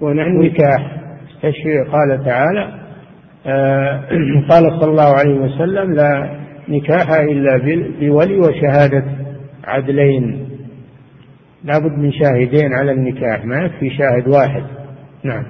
[0.00, 0.96] ونحو نكاح
[1.92, 2.72] قال تعالى
[3.46, 4.00] آه
[4.50, 6.30] قال صلى الله عليه وسلم لا
[6.68, 7.56] نكاح إلا
[8.00, 9.25] بولي وشهادة
[9.66, 10.48] عدلين.
[11.64, 14.64] لا بد من شاهدين على النكاح ما يكفي شاهد واحد.
[15.24, 15.44] نعم.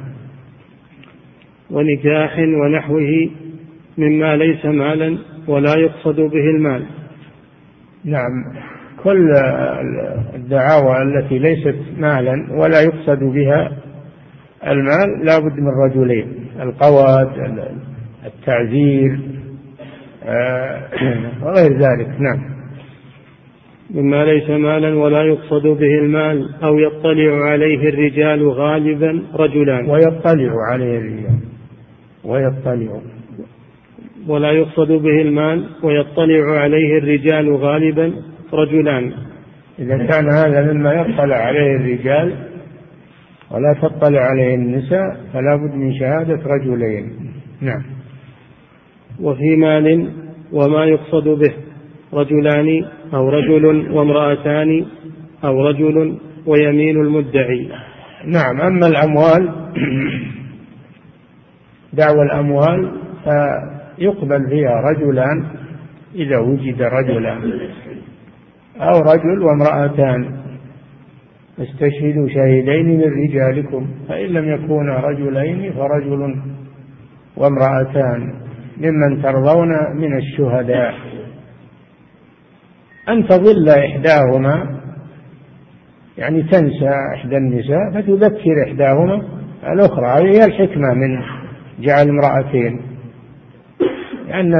[1.71, 3.31] ونكاح ونحوه
[3.99, 6.87] مما ليس مالا ولا يقصد به المال.
[8.05, 8.45] نعم.
[9.05, 9.31] كل
[10.35, 13.73] الدعاوى التي ليست مالا ولا يقصد بها
[14.67, 17.29] المال لا بد من رجلين القواد
[18.27, 19.21] التعزير
[20.25, 20.83] آه،
[21.43, 22.21] وغير ذلك.
[22.21, 22.56] نعم.
[23.97, 30.99] مما ليس مالا ولا يقصد به المال أو يطلع عليه الرجال غالبا رجلان ويطلع عليه
[30.99, 31.39] الرجال.
[32.25, 33.01] ويطلع.
[34.29, 38.13] ولا يقصد به المال ويطلع عليه الرجال غالبا
[38.53, 39.13] رجلان
[39.79, 42.35] إذا كان هذا مما يطلع عليه الرجال
[43.51, 47.13] ولا تطلع عليه النساء فلا بد من شهادة رجلين.
[47.61, 47.83] نعم.
[49.21, 50.11] وفي مال
[50.53, 51.66] وما يقصد به.
[52.17, 54.87] رجلان أو رجل وامرأتان
[55.45, 57.69] أو رجل ويمين المدعي.
[58.27, 59.51] نعم أما الأموال
[61.93, 62.93] دعوى الأموال
[63.25, 65.45] فيقبل فيها رجلان
[66.15, 67.53] إذا وجد رجلان
[68.81, 70.37] أو رجل وامرأتان.
[71.59, 76.37] استشهدوا شهيدين من رجالكم فإن لم يكونا رجلين فرجل
[77.37, 78.35] وامرأتان
[78.77, 80.95] ممن ترضون من الشهداء.
[83.09, 84.81] أن تضل إحداهما
[86.19, 89.23] يعني تنسى إحدى النساء فتذكر إحداهما.
[89.73, 91.23] الأخرى هذه هي الحكمة من
[91.81, 92.81] جعل امرأتين.
[94.29, 94.55] لأن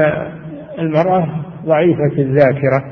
[0.79, 1.27] المرأة
[1.65, 2.83] ضعيفة الذاكرة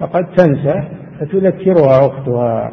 [0.00, 0.88] فقد تنسى
[1.20, 2.72] فتذكرها أختها.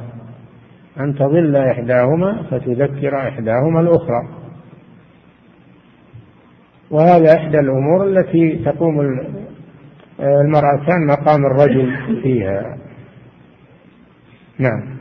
[1.00, 4.28] أن تضل إحداهما فتذكر إحداهما الأخرى.
[6.92, 9.02] وهذا إحدى الأمور التي تقوم
[10.22, 12.78] المرأتان مقام الرجل فيها.
[14.60, 14.98] نعم.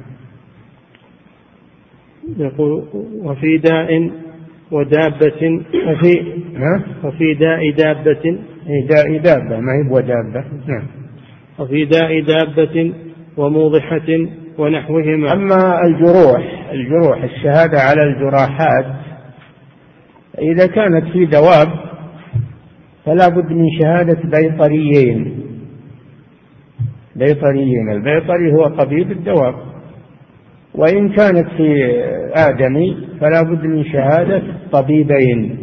[2.38, 2.84] يقول
[3.22, 4.10] وفي داء
[4.70, 6.40] ودابة وفي
[7.04, 8.38] وفي داء دابة.
[8.88, 10.44] داء دابة ما هي ودابة.
[10.66, 10.86] نعم.
[11.58, 12.94] وفي داء دابة
[13.36, 14.26] وموضحة
[14.58, 15.32] ونحوهما.
[15.32, 18.86] أما الجروح الجروح الشهادة على الجراحات
[20.38, 21.89] إذا كانت في دواب
[23.10, 25.40] فلا بد من شهادة بيطريين.
[27.16, 27.90] بيطريين.
[27.92, 29.54] البيطري هو طبيب الدواب.
[30.74, 31.94] وإن كانت في
[32.34, 34.42] آدمي فلا بد من شهادة
[34.72, 35.58] طبيبين.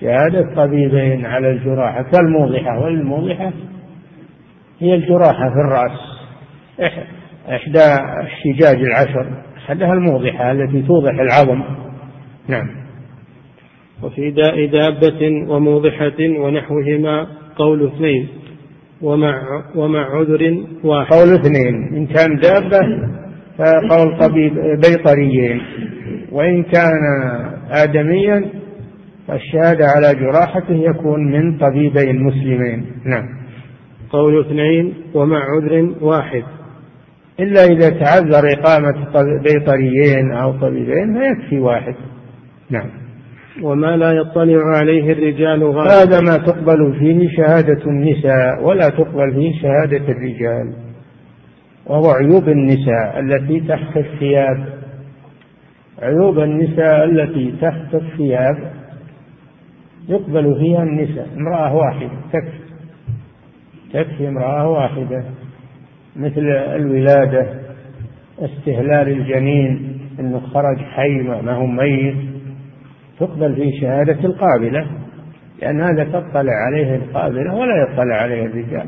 [0.00, 2.02] شهادة طبيبين على الجراحة.
[2.02, 2.84] كالموضحة.
[2.84, 3.52] والموضحة
[4.80, 5.98] هي الجراحة في الرأس.
[7.48, 7.84] إحدى
[8.22, 9.42] الشجاج العشر.
[9.56, 11.62] أحدها الموضحة التي توضح العظم.
[12.48, 12.81] نعم.
[14.02, 17.26] وفي داء دابة وموضحة ونحوهما
[17.56, 18.28] قول اثنين
[19.02, 21.12] ومع ومع عذر واحد.
[21.12, 22.80] قول اثنين إن كان دابة
[23.58, 25.60] فقول طبيب بيطريين
[26.32, 27.02] وإن كان
[27.70, 28.44] آدميا
[29.28, 32.86] فالشهادة على جراحته يكون من طبيبين مسلمين.
[33.04, 33.28] نعم.
[34.10, 36.42] قول اثنين ومع عذر واحد.
[37.40, 39.06] إلا إذا تعذر إقامة
[39.42, 41.94] بيطريين أو طبيبين فيكفي واحد.
[42.70, 43.01] نعم.
[43.62, 49.62] وما لا يطلع عليه الرجال غالبا هذا ما تقبل فيه شهادة النساء ولا تقبل فيه
[49.62, 50.72] شهادة الرجال
[51.86, 54.82] وهو عيوب النساء التي تحت الثياب.
[56.02, 58.72] عيوب النساء التي تحت الثياب
[60.08, 62.62] يقبل فيها النساء امرأة واحدة تكفي
[63.92, 65.24] تكفي امرأة واحدة
[66.16, 66.40] مثل
[66.76, 67.46] الولادة
[68.38, 72.31] استهلال الجنين إنه خرج حي ما هو ميت
[73.26, 74.86] تقبل في شهادة القابلة
[75.62, 78.86] لأن هذا تطلع عليه القابلة ولا يطلع عليه الرجال.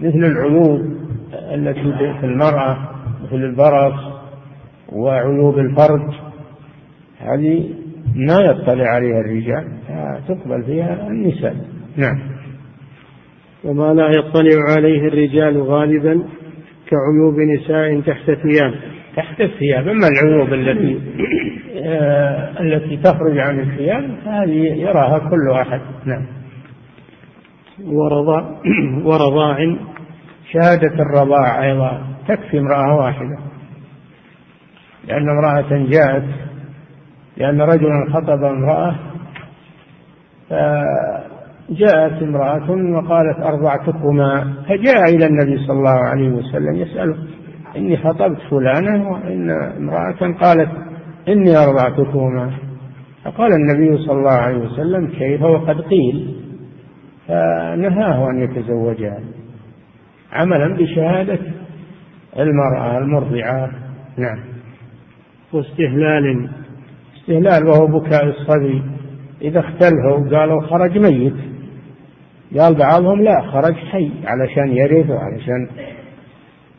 [0.00, 0.80] مثل العيوب
[1.54, 2.78] التي في المرأة
[3.24, 3.94] مثل البرص
[4.92, 6.14] وعيوب الفرج
[7.18, 7.68] هذه
[8.14, 9.64] ما يطلع عليها الرجال
[10.28, 11.56] تقبل فيها النساء.
[11.96, 12.18] نعم.
[13.64, 16.22] وما لا يطلع عليه الرجال غالبا
[16.86, 18.74] كعيوب نساء تحت ثياب
[19.16, 19.88] تحت الثياب.
[19.88, 20.98] أما العيوب التي
[22.60, 25.80] التي تخرج عن الثياب هذه يراها كل أحد.
[26.04, 26.26] نعم.
[27.84, 28.44] ورضاع
[29.08, 29.76] ورضاع.
[30.52, 32.02] شهادة الرضاع أيضا.
[32.28, 33.38] تكفي امرأة واحدة.
[35.08, 36.24] لأن امرأة جاءت
[37.36, 38.94] لأن رجلا خطب امرأة
[40.50, 44.54] فجاءت امرأة وقالت أرضعتكما.
[44.68, 47.16] فجاء إلى النبي صلى الله عليه وسلم يسأله
[47.76, 50.91] إني خطبت فلانة وإن امرأة قالت
[51.28, 52.50] إني أرضعتكما.
[53.24, 56.36] فقال النبي صلى الله عليه وسلم كيف؟ وقد قيل.
[57.28, 59.20] فنهاه أن يتزوجها
[60.32, 61.38] عملا بشهادة
[62.38, 63.70] المرأة المرضعة.
[64.18, 64.38] نعم.
[65.52, 66.50] واستهلال.
[67.16, 68.82] استهلال وهو بكاء الصبي.
[69.42, 71.34] إذا اختلفوا قالوا خرج ميت.
[72.58, 75.68] قال بعضهم لا خرج حي علشان يرث وعلشان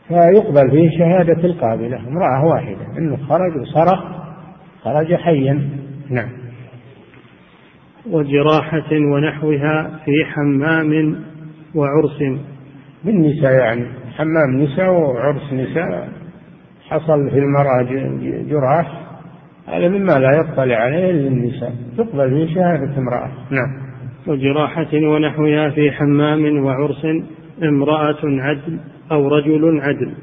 [0.08, 1.96] فيقبل فيه شهادة القابلة.
[2.08, 2.98] امرأة واحدة.
[2.98, 4.23] إنه خرج وصرخ.
[4.84, 5.68] خرج حيا.
[6.10, 6.28] نعم.
[8.10, 11.16] وجراحة ونحوها في حمام
[11.74, 12.40] وعرس.
[13.04, 13.84] بالنساء يعني؟
[14.16, 16.08] حمام نساء وعرس نساء.
[16.88, 17.82] حصل في المرأة
[18.48, 19.00] جراح.
[19.68, 21.72] هذا مما لا يطلع عليه إلا النساء.
[21.98, 23.30] تقبل في شهادة امرأة.
[23.50, 23.84] نعم.
[24.26, 27.06] وجراحة ونحوها في حمام وعرس.
[27.62, 28.78] امرأة عدل
[29.12, 30.14] أو رجل عدل.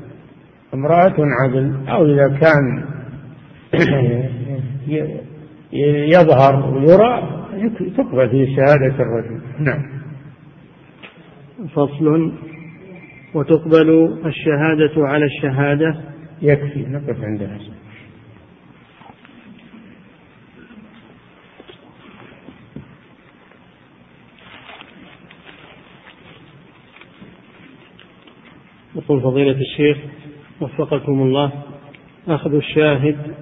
[0.73, 1.75] امرأة عدل.
[1.89, 2.83] أو إذا كان
[6.13, 7.41] يظهر ويرى
[7.97, 9.41] تقبل في شهادة الرجل.
[9.59, 10.01] نعم.
[11.75, 12.31] فصل.
[13.33, 15.95] وتقبل الشهادة على الشهادة؟
[16.41, 17.57] يكفي نقف عندها
[28.95, 29.97] يقول فضيلة الشيخ
[30.61, 31.51] وفقكم الله
[32.27, 33.35] أخذ الشاهد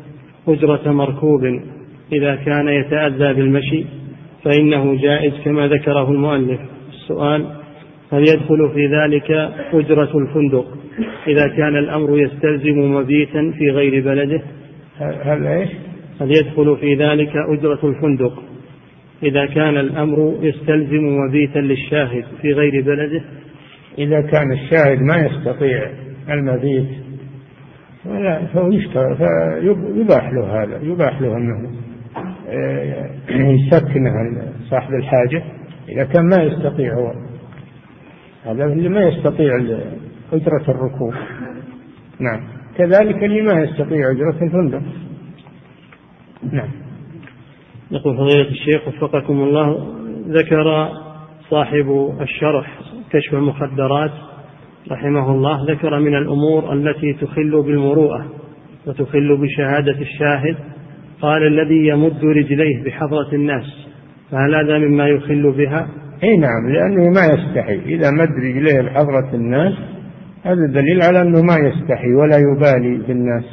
[0.54, 1.42] أجرة مركوب
[2.12, 3.86] إذا كان يتأذى بالمشي
[4.44, 6.60] فإنه جائز كما ذكره المؤلف.
[6.94, 7.46] السؤال
[8.12, 9.32] هل يدخل في ذلك
[9.74, 10.66] أجرة الفندق
[11.28, 14.42] إذا كان الأمر يستلزم مبيتا في غير بلده؟
[15.00, 15.70] هل إيش؟
[16.22, 18.44] هل يدخل في ذلك أجرة الفندق
[19.24, 23.22] إذا كان الأمر يستلزم مبيتا للشاهد في غير بلده؟
[23.98, 25.90] إذا كان الشاهد ما يستطيع
[26.30, 26.86] المبيت
[28.54, 28.70] فهو
[29.16, 31.70] فيباح له هذا يباح له أنه
[32.48, 34.12] آه، يسكنه
[34.70, 35.44] صاحب الحاجة
[35.90, 37.14] إذا كان ما يستطيع هو.
[38.46, 39.56] هذا اللي ما يستطيع
[40.34, 41.14] أجرة الركوب.
[42.20, 42.44] نعم.
[42.78, 44.82] كذلك اللي ما يستطيع أجرة الفندق.
[46.52, 46.70] نعم.
[47.92, 49.96] يقول فضيلة الشيخ وفقكم الله
[50.28, 50.90] ذكر
[51.50, 52.80] صاحب الشرح
[53.12, 54.12] كشف المخدرات
[54.92, 58.26] رحمه الله ذكر من الأمور التي تخل بالمروءة
[58.88, 60.56] وتخل بشهادة الشاهد.
[61.22, 63.66] قال الذي يمد رجليه بحضرة الناس.
[64.32, 65.88] فهل هذا مما يخل بها؟
[66.24, 67.80] إي نعم لأنه ما يستحي.
[67.96, 69.74] إذا مد رجليه بحضرة الناس
[70.44, 73.46] هذا دليل على أنه ما يستحي ولا يبالي بالناس.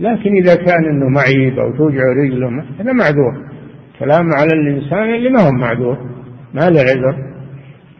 [0.00, 2.48] لكن إذا كان أنه معيب أو توجع رجله
[2.80, 3.46] هذا معذور.
[3.98, 5.98] كلام على الإنسان اللي ما هو معذور
[6.54, 7.16] ما له عذر.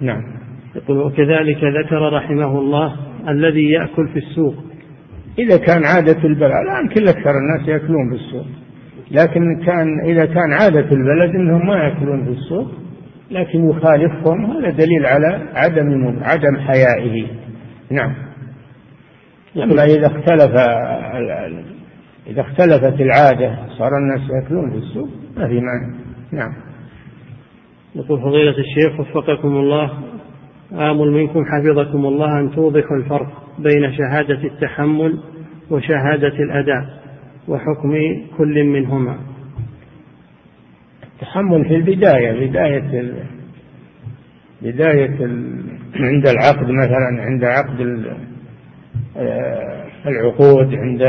[0.00, 0.35] نعم.
[0.76, 2.96] يقول وكذلك ذكر رحمه الله
[3.28, 4.54] الذي يأكل في السوق.
[5.38, 8.46] إذا كان عادة البلاء الآن كل أكثر الناس يأكلون في السوق.
[9.10, 12.70] لكن كان إذا كان عادة البلد أنهم ما يأكلون في السوق
[13.30, 17.26] لكن يخالفهم هذا دليل على عدم عدم حيائه.
[17.90, 18.14] نعم.
[19.56, 20.50] أما إذا اختلف
[22.26, 25.96] إذا اختلفت العادة صار الناس يأكلون في السوق ما في معنى
[26.32, 26.52] نعم.
[27.94, 29.90] يقول فضيلة الشيخ وفقكم الله
[30.72, 35.18] آمل منكم حفظكم الله أن توضحوا الفرق بين شهادة التحمل
[35.70, 36.84] وشهادة الأداء
[37.48, 37.92] وحكم
[38.38, 39.18] كل منهما.
[41.14, 43.14] التحمل في البداية بداية ال...
[44.62, 45.62] بداية ال...
[45.94, 48.04] عند العقد مثلا عند عقد
[49.16, 51.02] آه، العقود عند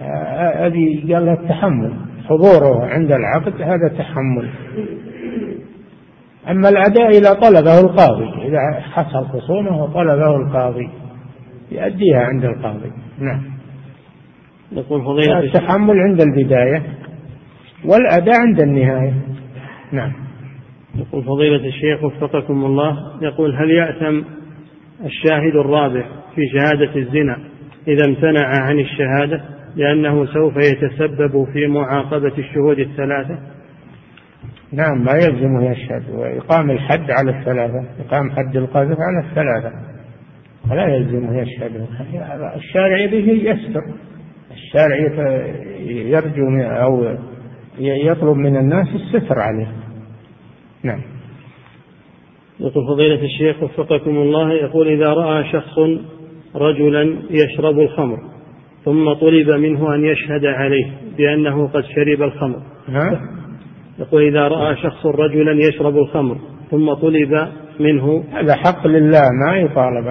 [0.00, 1.92] آه، هذه قال التحمل
[2.24, 4.50] حضوره عند العقد هذا تحمل.
[6.50, 10.90] أما الأداء إذا طلبه القاضي إذا حصل خصومه وطلبه القاضي
[11.72, 12.92] يؤديها عند القاضي.
[13.18, 13.42] نعم.
[14.72, 16.82] يقول فضيلة التحمل عند البداية
[17.84, 19.14] والأداء عند النهاية.
[19.92, 20.12] نعم.
[20.94, 24.22] يقول فضيلة الشيخ وفقكم الله يقول هل يأثم
[25.04, 27.38] الشاهد الرابع في شهادة الزنا
[27.88, 29.44] إذا امتنع عن الشهادة؟
[29.76, 33.38] لأنه سوف يتسبب في معاقبة الشهود الثلاثة.
[34.74, 39.72] نعم ما يلزمه يشهد وإقام الحد على الثلاثة إقام حد القذف على الثلاثة.
[40.70, 41.86] ولا يلزمه يشهد
[42.56, 43.80] الشارع يبيه يستر.
[44.52, 44.96] الشارع
[45.86, 47.16] يرجو أو
[47.78, 49.72] يطلب من الناس الستر عليه.
[50.82, 51.00] نعم.
[52.60, 55.78] يقول فضيلة الشيخ وفقكم الله يقول إذا رأى شخص
[56.54, 58.18] رجلا يشرب الخمر
[58.84, 60.86] ثم طلب منه أن يشهد عليه
[61.18, 62.62] بأنه قد شرب الخمر.
[62.88, 63.20] ها؟
[63.98, 66.38] يقول إذا رأى شخص رجلا يشرب الخمر
[66.70, 67.48] ثم طلب
[67.80, 70.04] منه هذا حق لله ما يطالب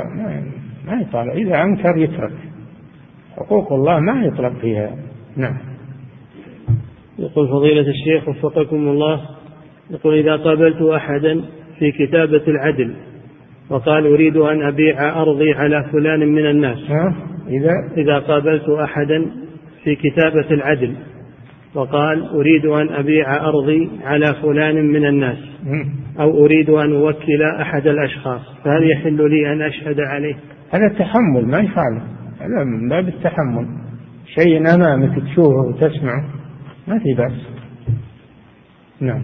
[0.87, 1.31] ما يطالب.
[1.31, 2.33] إذا أنكر يترك.
[3.37, 4.95] حقوق الله ما يطلب فيها.
[5.37, 5.57] نعم.
[7.19, 9.21] يقول فضيلة الشيخ وفقكم الله
[9.91, 11.41] يقول إذا قابلت أحدا
[11.79, 12.95] في كتابة العدل
[13.69, 16.77] وقال أريد أن أبيع أرضي على فلان من الناس؟
[17.47, 19.31] إذا؟ إذا قابلت أحدا
[19.83, 20.95] في كتابة العدل
[21.75, 25.37] وقال أريد أن أبيع أرضي على فلان من الناس.
[26.19, 28.41] أو أريد أن أوكل أحد الأشخاص.
[28.65, 30.35] فهل يحل لي أن أشهد عليه؟
[30.71, 32.03] هذا تحمل ما يخالف.
[32.39, 33.67] هذا من باب التحمل.
[34.39, 36.25] شيء أمامك تشوفه وتسمعه
[36.87, 37.47] ما في بأس.
[39.01, 39.21] نعم.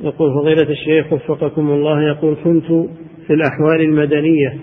[0.00, 2.66] يقول فضيلة الشيخ وفقكم الله يقول كنت
[3.26, 4.54] في الأحوال المدنية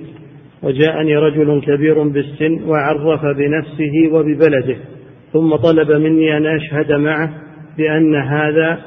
[0.64, 4.78] وجاءني رجل كبير بالسن وعرف بنفسه وببلده.
[5.36, 7.34] ثم طلب مني أن أشهد معه
[7.78, 8.80] بأن هذا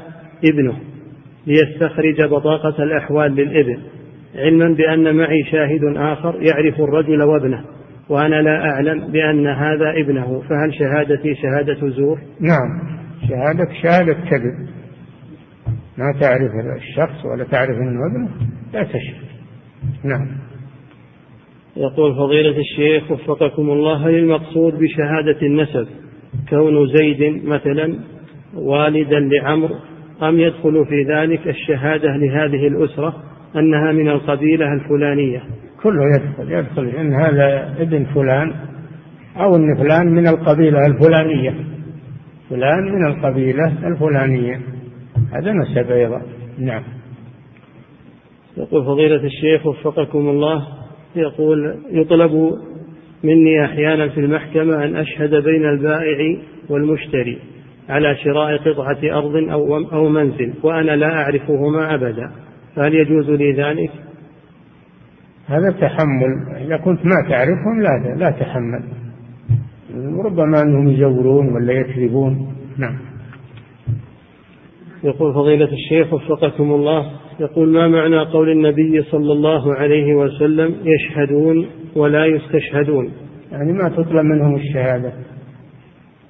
[0.44, 0.78] ابنه
[1.46, 3.78] ليستخرج بطاقة الأحوال للإبن
[4.34, 7.64] علما بأن معي شاهد آخر يعرف الرجل وابنه
[8.08, 14.68] وأنا لا أعلم بأن هذا ابنه فهل شهادتي شهادة زور؟ نعم شهادة شهادة كذب
[15.98, 18.28] ما تعرف الشخص ولا تعرف أنه ابنه
[18.72, 19.28] لا تشهد.
[20.04, 20.28] نعم.
[21.76, 25.88] يقول فضيلة الشيخ وفقكم الله هل المقصود بشهادة النسب.
[26.50, 27.94] كون زيد مثلا
[28.54, 29.70] والدا لعمر
[30.22, 33.14] أم يدخل في ذلك الشهادة لهذه الأسرة
[33.56, 35.42] أنها من القبيلة الفلانية؟
[35.82, 38.52] كله يدخل يدخل إن هذا ابن فلان
[39.36, 41.54] أو أن فلان من القبيلة الفلانية.
[42.50, 44.60] فلان من القبيلة الفلانية.
[45.32, 46.22] هذا نسب أيضا.
[46.58, 46.82] نعم.
[48.56, 50.66] يقول فضيلة الشيخ وفقكم الله
[51.16, 52.52] يقول يطلب
[53.24, 56.36] مني أحيانا في المحكمة أن أشهد بين البائع
[56.68, 57.38] والمشتري
[57.88, 62.30] على شراء قطعة أرض أو أو منزل وأنا لا أعرفهما أبدا.
[62.76, 63.90] فهل يجوز لي ذلك؟
[65.46, 66.56] هذا تحمل.
[66.66, 68.82] إذا كنت ما تعرفهم لا لا تحمل.
[70.24, 72.54] ربما أنهم يزورون ولا يكذبون.
[72.78, 73.07] نعم.
[75.04, 81.66] يقول فضيلة الشيخ وفقكم الله يقول ما معنى قول النبي صلى الله عليه وسلم يشهدون
[81.96, 83.12] ولا يستشهدون؟
[83.52, 85.12] يعني ما تطلب منهم الشهادة.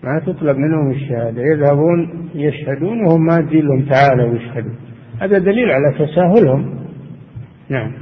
[0.05, 1.43] ما تطلب منهم الشهادة.
[1.43, 4.73] يذهبون يشهدون وهم ما لهم تعالوا يشهدوا
[5.21, 6.79] هذا دليل على تساهلهم.
[7.69, 7.93] نعم.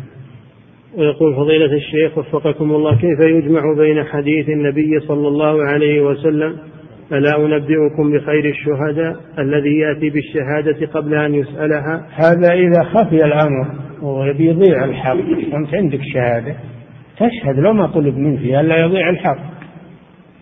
[0.96, 6.56] ويقول فضيلة الشيخ وفقكم الله كيف يجمع بين حديث النبي صلى الله عليه وسلم
[7.12, 13.66] ألا أنبئكم بخير الشهداء الذي يأتي بالشهادة قبل أن يسألها؟ هذا إذا خفي الأمر
[14.02, 15.16] ويبي يضيع الحق.
[15.52, 16.54] وأنت عندك شهادة
[17.16, 19.38] تشهد لو ما طلب منك ألا يضيع الحق.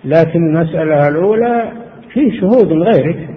[0.05, 1.73] لكن المسألة الأولى
[2.13, 3.29] في شهود غيرك.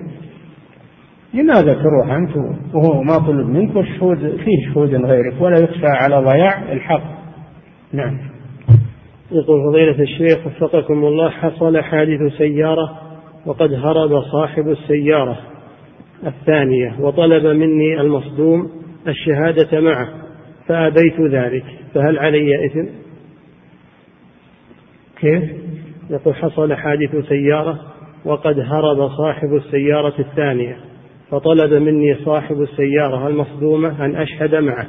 [1.33, 2.35] لماذا تروح أنت
[2.73, 7.03] وهو ما طلب منك والشهود فيه شهود غيرك؟ ولا يخشى على ضياع الحق.
[7.93, 8.17] نعم.
[9.31, 13.06] يقول فضيلة الشيخ وفقكم الله حصل حادث سيارة
[13.47, 15.37] وقد هرب صاحب السيارة
[16.25, 18.71] الثانية وطلب مني المصدوم
[19.07, 20.09] الشهادة معه
[20.67, 22.85] فأبيت ذلك فهل علي إثم؟
[25.19, 25.43] كيف؟
[26.09, 27.79] يقول حصل حادث سيارة
[28.25, 30.77] وقد هرب صاحب السيارة الثانية
[31.31, 34.87] فطلب مني صاحب السيارة المصدومة أن أشهد معه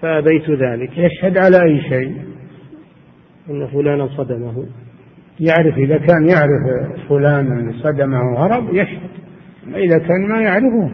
[0.00, 2.14] فأبيت ذلك يشهد على أي شيء
[3.50, 4.66] أن فلانا صدمه
[5.40, 9.10] يعرف إذا كان يعرف فلان صدمه وهرب يشهد.
[9.74, 10.90] إذا كان ما يعرفه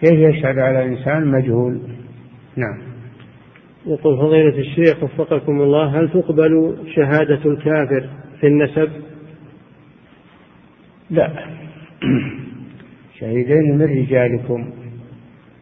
[0.00, 1.80] كيف يشهد على إنسان مجهول؟
[2.56, 2.78] نعم.
[3.86, 8.08] يقول فضيلة الشيخ وفقكم الله هل تقبل شهادة الكافر
[8.40, 8.88] في النسب؟
[11.10, 11.30] لا.
[13.18, 14.70] شهيدين من رجالكم.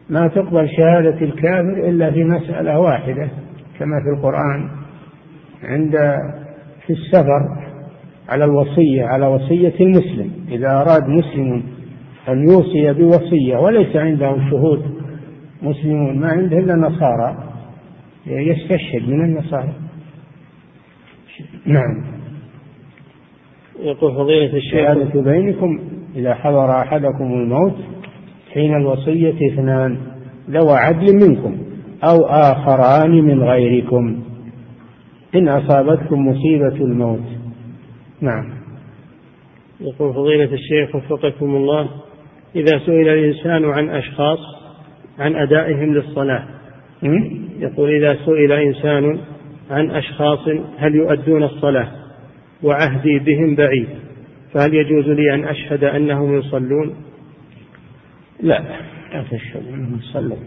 [0.09, 3.29] ما تقبل شهادة الكافر إلا في مسألة واحدة
[3.79, 4.69] كما في القرآن
[5.63, 5.95] عند
[6.87, 7.65] في السفر
[8.29, 10.31] على الوصية على وصية المسلم.
[10.51, 11.63] إذا أراد مسلم
[12.29, 14.81] أن يوصي بوصية وليس عنده شهود
[15.61, 17.37] مسلمون ما عنده إلا نصارى
[18.27, 19.73] يستشهد من النصارى.
[21.65, 22.05] نعم.
[23.79, 25.17] يقول فضيلة الشيخ.
[25.17, 25.79] بينكم
[26.15, 27.75] إذا حضر أحدكم الموت
[28.53, 29.97] حين الوصية اثنان
[30.49, 31.57] ذوى عدل منكم
[32.03, 34.19] أو آخران من غيركم.
[35.35, 37.25] إن أصابتكم مصيبة الموت.
[38.21, 38.53] نعم.
[39.81, 41.89] يقول فضيلة الشيخ وفقكم الله
[42.55, 44.39] إذا سئل الإنسان عن أشخاص
[45.19, 46.45] عن أدائهم للصلاة
[47.59, 49.19] يقول إذا سئل إنسان
[49.71, 50.39] عن أشخاص
[50.77, 51.87] هل يؤدون الصلاة
[52.63, 53.87] وعهدي بهم بعيد
[54.53, 56.95] فهل يجوز لي أن أشهد أنهم يصلون؟
[58.43, 58.59] لا
[59.13, 60.39] لا تشهد أنهم يصلون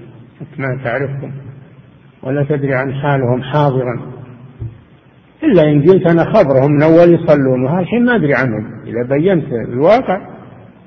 [0.59, 1.33] ما تعرفهم
[2.23, 4.18] ولا تدري عن حالهم حاضرا.
[5.43, 7.79] إلا إن قلت أنا خبرهم من أول يصلون.
[7.79, 8.65] الحين ما أدري عنهم.
[8.87, 10.21] إذا بينت الواقع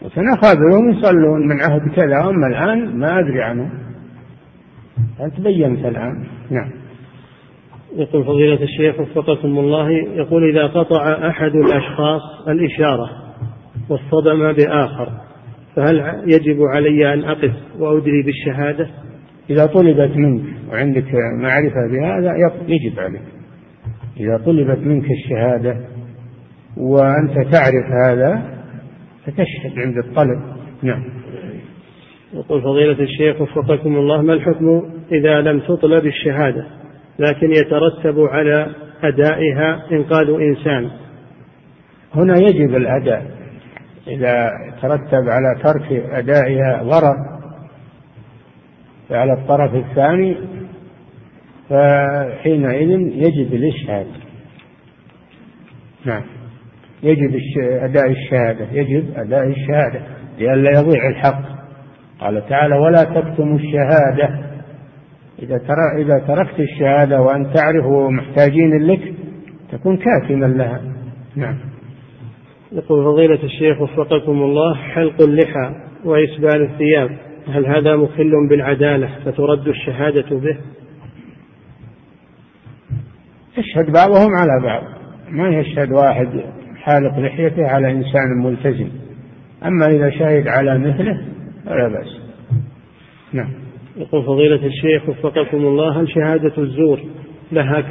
[0.03, 1.47] قلت أنا خبرهم يصلون.
[1.47, 3.69] من عهد كذا أما الآن ما أدري عنهم.
[5.21, 6.71] أنت بينت الآن؟ نعم.
[7.95, 13.09] يقول فضيلة الشيخ وفقكم الله يقول إذا قطع أحد الأشخاص الإشارة
[13.89, 15.09] واصطدم بآخر
[15.75, 18.87] فهل يجب علي أن أقف وأدري بالشهادة؟
[19.49, 22.33] إذا طلبت منك وعندك معرفة بهذا
[22.67, 23.40] يجب عليك.
[24.19, 25.77] إذا طلبت منك الشهادة
[26.77, 28.41] وأنت تعرف هذا
[29.25, 30.41] فتشهد عند الطلب.
[30.83, 31.03] نعم.
[32.33, 36.65] يقول فضيلة الشيخ وفقكم الله ما الحكم إذا لم تطلب الشهادة
[37.19, 38.67] لكن يترتب على
[39.03, 40.89] أدائها إنقاذ إنسان؟
[42.15, 43.25] هنا يجب الأداء.
[44.07, 44.49] إذا
[44.81, 47.15] ترتب على ترك أدائها ضرر
[49.11, 50.37] على الطرف الثاني
[51.71, 54.07] فحينئذ يجب الإشهاد.
[56.05, 56.23] نعم.
[57.03, 58.67] يجب أداء الشهادة.
[58.71, 60.01] يجب أداء الشهادة
[60.39, 61.43] لئلا يضيع الحق.
[62.19, 64.51] قال تعالى ولا تكتموا الشهادة.
[65.39, 69.13] إذا ترى إذا تركت الشهادة وأن تعرف محتاجين لك
[69.71, 70.81] تكون كاتما لها.
[71.35, 71.57] نعم.
[72.71, 77.09] يقول فضيلة الشيخ وفقكم الله حلق اللحى وإسبال الثياب
[77.47, 80.57] هل هذا مخل بالعدالة فترد الشهادة به؟
[83.57, 84.83] يشهد بعضهم على بعض.
[85.29, 86.27] ما يشهد واحد
[86.75, 88.89] حالق لحيته على إنسان ملتزم.
[89.65, 91.21] أما إذا شهد على مثله
[91.65, 92.21] فلا بأس.
[93.33, 93.53] نعم.
[93.97, 96.99] يقول فضيلة الشيخ وفقكم الله هل شهادة الزور
[97.51, 97.81] لها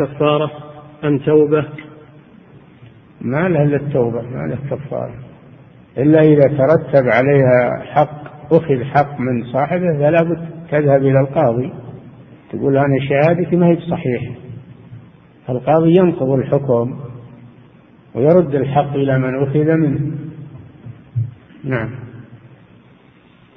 [5.98, 8.20] إلا إذا ترتب عليها حق
[8.52, 11.72] أخذ حق من صاحبه فلا بد تذهب إلى القاضي.
[12.52, 14.22] تقول أنا شهادتي ما هي بصحيح.
[15.50, 17.00] القاضي ينقض الحكم
[18.14, 20.00] ويرد الحق إلى من أخذ منه.
[21.64, 21.90] نعم.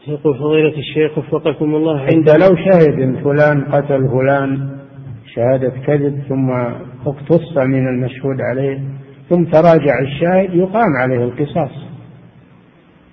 [0.07, 1.99] يقول فضيلة الشيخ وفقكم الله.
[1.99, 4.69] عند لو شهد فلان قتل فلان
[5.35, 6.49] شهادة كذب ثم
[7.05, 8.79] اقتص من المشهود عليه
[9.29, 11.71] ثم تراجع الشاهد يقام عليه القصاص.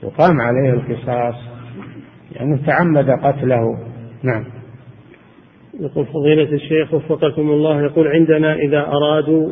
[0.03, 1.35] يقام عليه القصاص
[2.33, 3.79] لأنه يعني تعمد قتله.
[4.23, 4.60] نعم.
[5.81, 9.51] يقول فضيلة الشيخ وفقكم الله يقول عندنا إذا أرادوا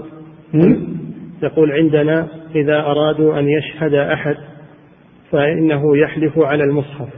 [1.43, 4.37] يقول عندنا إذا أرادوا أن يشهد أحد
[5.31, 7.09] فإنه يحلف على المصحف.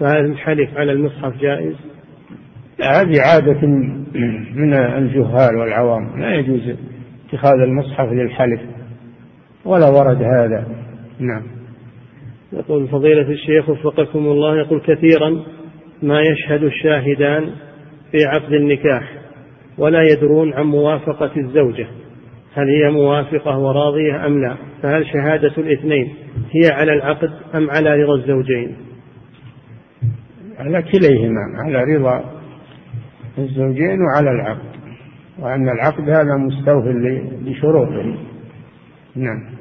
[0.00, 1.74] فهل الحلف على المصحف جائز؟
[2.80, 3.66] هذه عادة
[4.54, 6.20] من الجهال والعوام.
[6.20, 6.76] لا يجوز
[7.28, 8.60] اتخاذ المصحف للحلف.
[9.64, 10.66] ولا ورد هذا.
[11.18, 11.42] نعم.
[12.52, 15.42] يقول فضيلة الشيخ وفقكم الله يقول كثيرا
[16.02, 17.50] ما يشهد الشاهدان
[18.12, 19.12] في عقد النكاح
[19.78, 21.86] ولا يدرون عن موافقة الزوجة
[22.54, 26.14] هل هي موافقة وراضية أم لا؟ فهل شهادة الاثنين
[26.50, 28.76] هي على العقد أم على رضا الزوجين؟
[30.58, 32.24] على كليهما على رضا
[33.38, 34.78] الزوجين وعلى العقد
[35.38, 38.16] وأن العقد هذا مستوفي لشروطه.
[39.16, 39.58] نعم.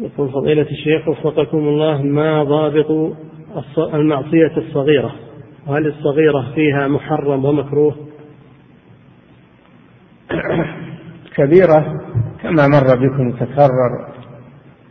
[0.00, 3.16] يقول فضيلة الشيخ وفقكم الله ما ضابط
[3.94, 5.14] المعصية الصغيرة؟
[5.66, 7.96] وهل الصغيرة فيها محرم ومكروه؟
[11.36, 12.00] كبيرة
[12.42, 14.12] كما مر بكم تكرر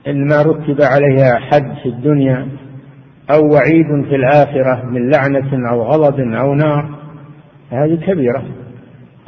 [0.08, 2.48] إن ما رتب عليها حد في الدنيا
[3.32, 6.90] أو وعيد في الآخرة من لعنة أو غضب أو نار
[7.72, 8.44] هذه كبيرة.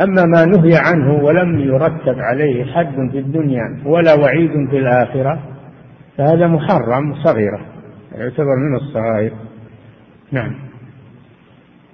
[0.01, 5.39] أما ما نهي عنه ولم يرتب عليه حد في الدنيا ولا وعيد في الآخرة
[6.17, 7.59] فهذا محرم صغيرة
[8.15, 9.33] يعتبر من الصغائر.
[10.31, 10.72] نعم.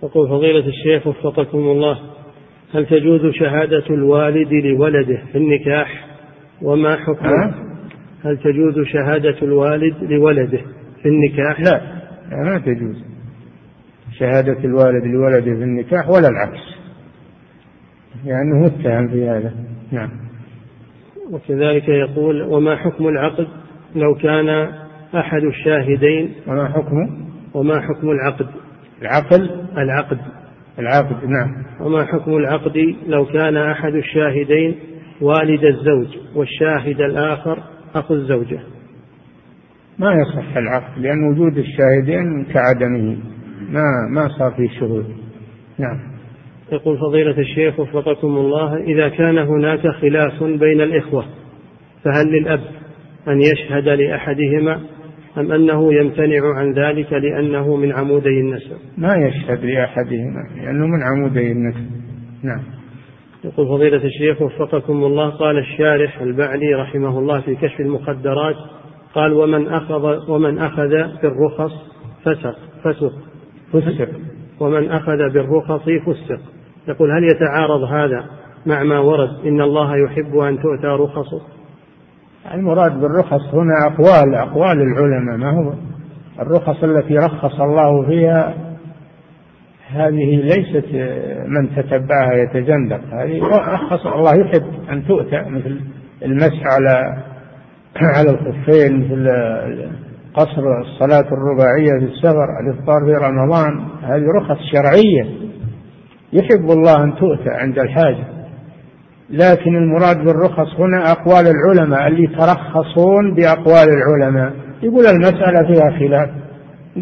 [0.04, 2.00] يقول فضيلة الشيخ وفقكم الله
[2.74, 6.08] هل تجوز شهادة الوالد لولده في النكاح؟
[6.62, 7.30] وما حكم؟
[8.24, 10.62] هل تجوز شهادة الوالد لولده
[11.02, 11.82] في النكاح؟ لا
[12.32, 13.04] لا تجوز
[14.20, 16.60] شهادة الوالد لولده في النكاح ولا العكس.
[18.26, 19.54] لأنه يعني متهم في هذا.
[19.92, 20.10] نعم.
[21.32, 23.48] وكذلك يقول وما حكم العقد؟
[23.96, 24.50] لو كان
[25.16, 26.34] أحد الشاهدين.
[26.48, 27.10] وما حكمه؟
[27.54, 28.48] وما حكم العقد؟
[29.02, 29.50] العقل.
[29.78, 30.20] العقد.
[30.80, 31.66] العقد نعم.
[31.82, 34.76] وما حكم العقد لو كان أحد الشاهدين
[35.22, 37.64] والد الزوج والشاهد الآخر
[37.96, 38.60] أخو الزوجة؟
[40.00, 43.18] ما يصح العقد لأن وجود الشاهدين كعدمه.
[43.70, 45.06] ما ما صار فيه شهود.
[45.80, 46.00] نعم.
[46.72, 51.26] يقول فضيلة الشيخ وفقكم الله إذا كان هناك خلاف بين الإخوة
[52.04, 52.62] فهل للأب
[53.28, 54.82] أن يشهد لأحدهما
[55.38, 61.52] أم أنه يمتنع عن ذلك لأنه من عمودي النسب؟ ما يشهد لأحدهما لأنه من عمودي
[61.52, 61.90] النسب.
[62.44, 62.64] نعم.
[63.44, 68.56] يقول فضيلة الشيخ وفقكم الله قال الشارح البعلي رحمه الله في كشف المخدرات
[69.14, 70.90] قال ومن أخذ ومن أخذ
[71.22, 71.72] بالرخص
[72.26, 73.14] فسق فسق.
[73.74, 74.10] فسق.
[74.60, 76.42] ومن أخذ بالرخص فسق.
[76.88, 78.26] يقول هل يتعارض هذا
[78.66, 81.42] مع ما ورد إن الله يحب أن تؤتى رخصه؟
[82.54, 85.74] المراد بالرخص هنا أقوال أقوال العلماء ما هو؟
[86.40, 88.54] الرخص التي رخص الله فيها
[89.92, 90.86] هذه ليست
[91.48, 95.80] من تتبعها يتزندق هذه رخص الله يحب أن تؤتى مثل
[96.26, 97.24] المسح على
[98.16, 99.30] على الخفين مثل
[100.34, 103.88] قصر الصلاة الرباعية في السفر الإفطار في رمضان.
[104.04, 105.50] هذه رخص شرعية.
[106.34, 108.39] يحب الله أن تؤتى عند الحاجة.
[109.32, 114.54] لكن المراد بالرخص هنا أقوال العلماء اللي ترخصون بأقوال العلماء.
[114.84, 116.30] يقول المسألة فيها خلاف.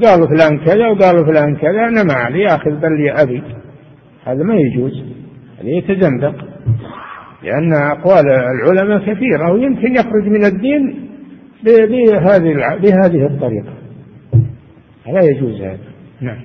[0.03, 3.43] قالوا فلان كذا وقالوا فلان كذا أنا ما علي آخذ بل أبي.
[4.25, 5.03] هذا ما يجوز.
[5.59, 6.36] هذا يتزندق.
[7.43, 11.09] لأن أقوال العلماء كثيرة ويمكن يخرج من الدين
[11.65, 13.73] بهذه بهذه الطريقة.
[15.07, 15.78] لا يجوز هذا.
[16.21, 16.39] نعم.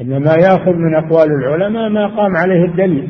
[0.00, 3.08] إنما يأخذ من أقوال العلماء ما قام عليه الدليل.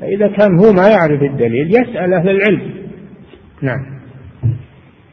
[0.00, 2.74] فإذا كان هو ما يعرف الدليل يسأل أهل العلم.
[3.62, 4.00] نعم.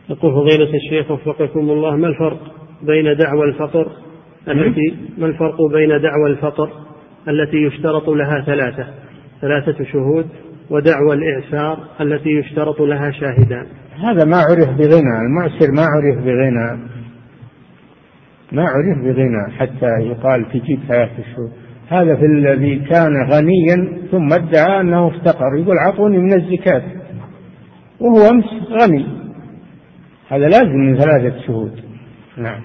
[0.09, 2.39] يقول فضيلة الشيخ وفقكم الله ما الفرق
[2.81, 3.91] بين دعوى الفطر
[4.47, 6.69] التي ما الفرق بين دعوى الفطر
[7.27, 8.87] التي يشترط لها ثلاثة
[9.41, 10.27] ثلاثة شهود
[10.69, 16.79] ودعوى الإعسار التي يشترط لها شاهدان؟ هذا ما عرف بغنى المعسر ما عرف بغنى.
[18.51, 24.81] ما عرف بغنى حتى يقال تجيب ثلاثة شهور هذا في الذي كان غنيا ثم ادعى
[24.81, 25.57] أنه افتقر.
[25.57, 26.83] يقول اعطوني من الزكاة.
[27.99, 28.45] وهو أمس
[28.81, 29.05] غني.
[30.29, 31.71] هذا لازم من ثلاثة شهود.
[32.37, 32.61] نعم.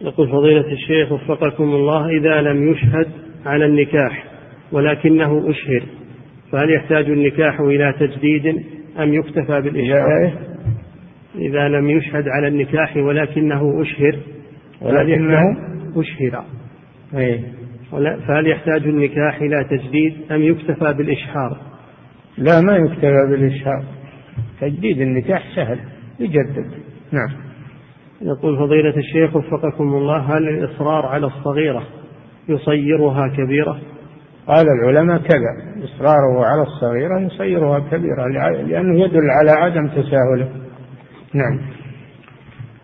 [0.00, 3.06] يقول فضيلة الشيخ وفقكم الله إذا لم يشهد
[3.46, 4.24] على النكاح
[4.72, 5.82] ولكنه أشهر
[6.52, 8.46] فهل يحتاج النكاح إلى تجديد
[8.98, 10.32] أم يكتفى بالإشهار؟
[11.34, 14.18] إذا لم يشهد على النكاح ولكنه أشهر
[14.80, 15.42] ولكنه؟
[15.96, 16.44] أشهر؟
[17.14, 17.40] إيه؟
[18.28, 21.56] فهل يحتاج النكاح إلى تجديد أم يكتفى بالإشهار؟
[22.38, 23.84] لا ما يكتفى بالإشهار.
[24.60, 25.78] تجديد النكاح سهل
[26.20, 26.70] يجدد.
[27.12, 27.46] نعم.
[28.22, 31.82] يقول فضيلة الشيخ وفقكم الله هل الإصرار على الصغيرة
[32.48, 33.80] يصيرها كبيرة؟
[34.46, 38.26] قال العلماء كذا إصراره على الصغيرة يصيرها كبيرة
[38.66, 40.48] لأنه يدل على عدم تساهله.
[41.34, 41.60] نعم.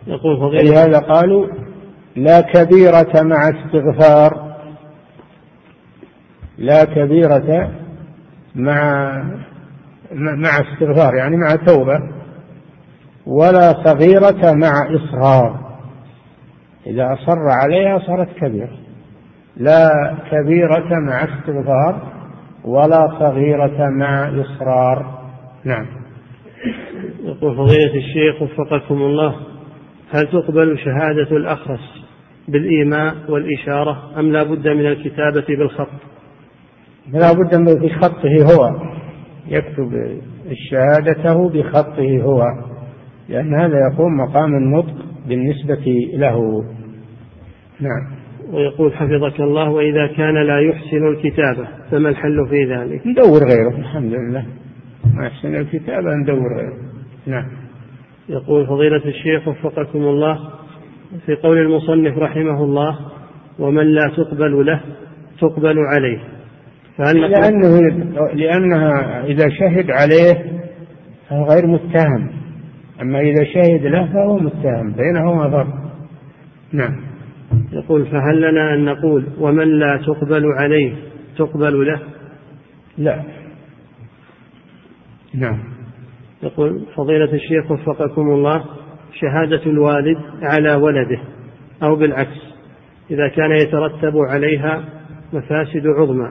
[0.06, 1.46] يقول فضيلة لهذا قالوا
[2.16, 4.51] لا كبيرة مع استغفار.
[6.58, 7.70] لا كبيرة
[8.54, 9.12] مع
[10.12, 11.98] مع استغفار يعني مع توبة
[13.26, 15.72] ولا صغيرة مع إصرار
[16.86, 18.78] إذا أصر عليها صارت كبيرة.
[19.56, 19.88] لا
[20.30, 22.12] كبيرة مع استغفار
[22.64, 25.22] ولا صغيرة مع إصرار.
[25.64, 25.86] نعم.
[27.22, 29.36] يقول فضيلة الشيخ وفقكم الله
[30.10, 32.04] هل تقبل شهادة الأخرس
[32.48, 36.11] بالإيماء والإشارة أم لا بد من الكتابة بالخط؟
[37.10, 38.76] لا بد من بخطه هو.
[39.48, 40.18] يكتب
[40.70, 42.42] شهادته بخطه هو.
[43.28, 44.94] لأن هذا يقوم مقام النطق
[45.28, 45.84] بالنسبة
[46.14, 46.64] له.
[47.80, 48.22] نعم.
[48.52, 54.12] ويقول حفظك الله وإذا كان لا يحسن الكتابة فما الحل في ذلك؟ ندور غيره الحمد
[54.12, 54.46] لله.
[55.14, 56.76] ما يحسن الكتابة ندور غيره.
[57.26, 57.46] نعم.
[58.28, 60.38] يقول فضيلة الشيخ وفقكم الله
[61.26, 62.98] في قول المصنف رحمه الله
[63.58, 64.80] ومن لا تقبل له
[65.40, 66.18] تقبل عليه.
[66.98, 67.80] لأنه
[68.34, 70.52] لأنها إذا شهد عليه
[71.28, 72.30] فهو غير متهم.
[73.02, 75.92] أما إذا شهد له فهو متهم بينهما فرق.
[76.72, 77.00] نعم.
[77.72, 80.94] يقول فهل لنا أن نقول ومن لا تقبل عليه
[81.38, 82.00] تقبل له؟
[82.98, 83.22] لا.
[85.34, 85.58] نعم.
[86.42, 88.64] يقول فضيلة الشيخ وفقكم الله
[89.20, 91.18] شهادة الوالد على ولده
[91.82, 92.52] أو بالعكس
[93.10, 94.84] إذا كان يترتب عليها
[95.32, 96.28] مفاسد عظمى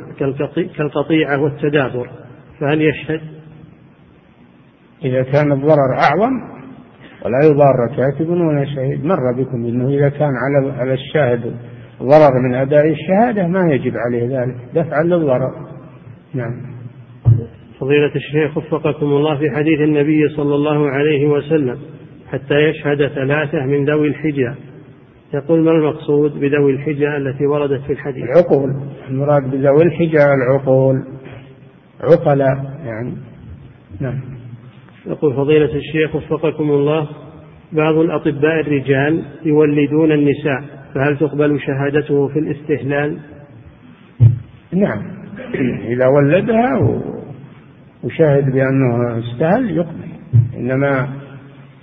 [0.78, 2.10] كالقطيعة والتدابر
[2.60, 3.22] فهل يشهد؟
[5.06, 6.62] إذا كان الضرر أعظم
[7.26, 11.56] ولا يضار كاتب ولا شهيد مر بكم إنه إذا كان على على الشاهد
[12.02, 15.52] ضرر من أداء الشهادة ما يجب عليه ذلك دفعا للضرر.
[16.34, 16.72] نعم.
[17.80, 21.80] فضيلة الشيخ وفقكم الله في حديث النبي صلى الله عليه وسلم
[22.32, 24.56] حتى يشهد ثلاثة من ذوي الحجة.
[25.34, 28.70] يقول ما المقصود بذوي الحجة التي وردت في الحديث؟ العقول.
[29.10, 30.96] المراد بذوي الحجة العقول.
[32.02, 33.14] عقلاء يعني.
[34.00, 34.22] نعم.
[35.06, 37.10] يقول فضيلة الشيخ وفقكم الله
[37.72, 40.64] بعض الأطباء الرجال يولدون النساء
[40.96, 43.18] فهل تقبل شهادته في الاستهلال؟
[44.74, 45.02] نعم.
[45.88, 47.02] إذا ولدها
[48.04, 50.12] وشاهد بأنه استهل يقبل.
[50.58, 51.10] إنما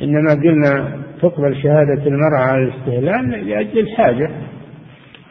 [0.02, 4.30] إنما قلنا تقبل شهادة المرأة على الاستهلال لأجل الحاجة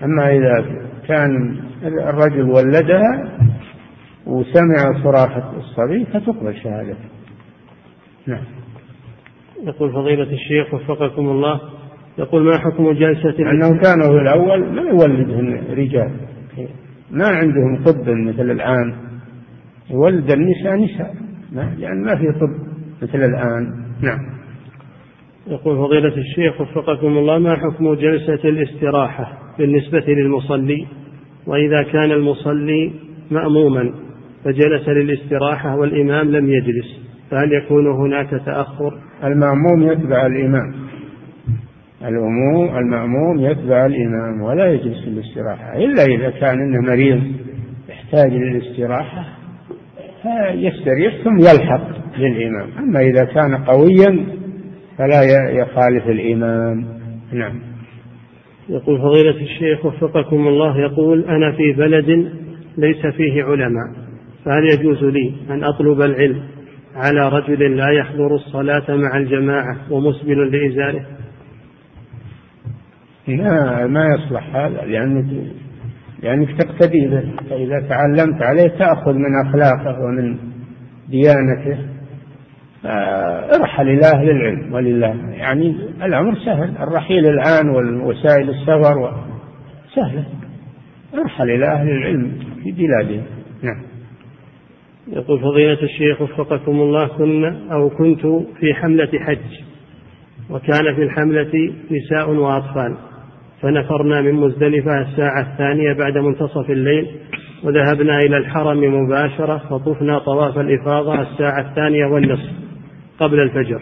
[0.03, 0.65] أما إذا
[1.07, 3.37] كان الرجل ولدها
[4.25, 7.09] وسمع صراخة الصبي فتقبل شهادته.
[8.27, 8.43] نعم.
[9.63, 11.61] يقول فضيلة الشيخ وفقكم الله
[12.17, 16.11] يقول ما حكم جلسة أنهم كانوا في الأول ما يولدهن رجال.
[17.11, 18.95] ما عندهم طب مثل الآن.
[19.89, 21.15] يولد النساء نساء.
[21.51, 22.49] لأن ما في طب
[23.01, 23.85] مثل الآن.
[24.01, 24.36] نعم.
[25.49, 30.87] يقول فضيلة الشيخ وفقكم الله ما حكم جلسة الاستراحة بالنسبة للمصلي؟
[31.47, 32.91] وإذا كان المصلي
[33.31, 33.93] مأموما
[34.43, 36.99] فجلس للاستراحة والإمام لم يجلس
[37.31, 38.93] فهل يكون هناك تأخر؟
[39.23, 40.73] المأموم يتبع الإمام.
[42.01, 47.21] الأموم المأموم يتبع الإمام ولا يجلس للاستراحة إلا إذا كان إنه مريض
[47.89, 49.25] يحتاج للاستراحة
[50.21, 51.87] فيستريح ثم يلحق
[52.17, 54.25] للإمام أما إذا كان قويا
[54.97, 56.85] فلا يخالف الإمام
[57.33, 57.59] نعم.
[58.69, 62.31] يقول فضيلة الشيخ وفقكم الله يقول أنا في بلد
[62.77, 64.07] ليس فيه علماء
[64.45, 66.43] فهل يجوز لي أن أطلب العلم
[66.95, 71.05] على رجل لا يحضر الصلاة مع الجماعة ومسبل لإزاره؟
[73.27, 75.25] لا ما يصلح هذا لأنك
[76.23, 77.31] لأنك تقتدي به.
[77.49, 80.37] فإذا تعلمت عليه تأخذ من أخلاقه ومن
[81.09, 81.96] ديانته.
[83.61, 89.13] ارحل إلى أهل العلم ولله يعني الأمر سهل الرحيل الآن والوسائل السفر
[89.95, 90.25] سهلة.
[91.13, 92.31] ارحل إلى أهل العلم
[92.63, 93.23] في بلادهم
[93.63, 93.81] نعم.
[95.07, 98.21] يقول فضيلة الشيخ وفقكم الله كنا أو كنت
[98.59, 99.61] في حملة حج
[100.49, 102.97] وكان في الحملة نساء وأطفال
[103.61, 107.07] فنفرنا من مزدلفة الساعة الثانية بعد منتصف الليل
[107.63, 112.66] وذهبنا إلى الحرم مباشرة فطفنا طواف الإفاضة الساعة الثانية والنصف.
[113.19, 113.81] قبل الفجر.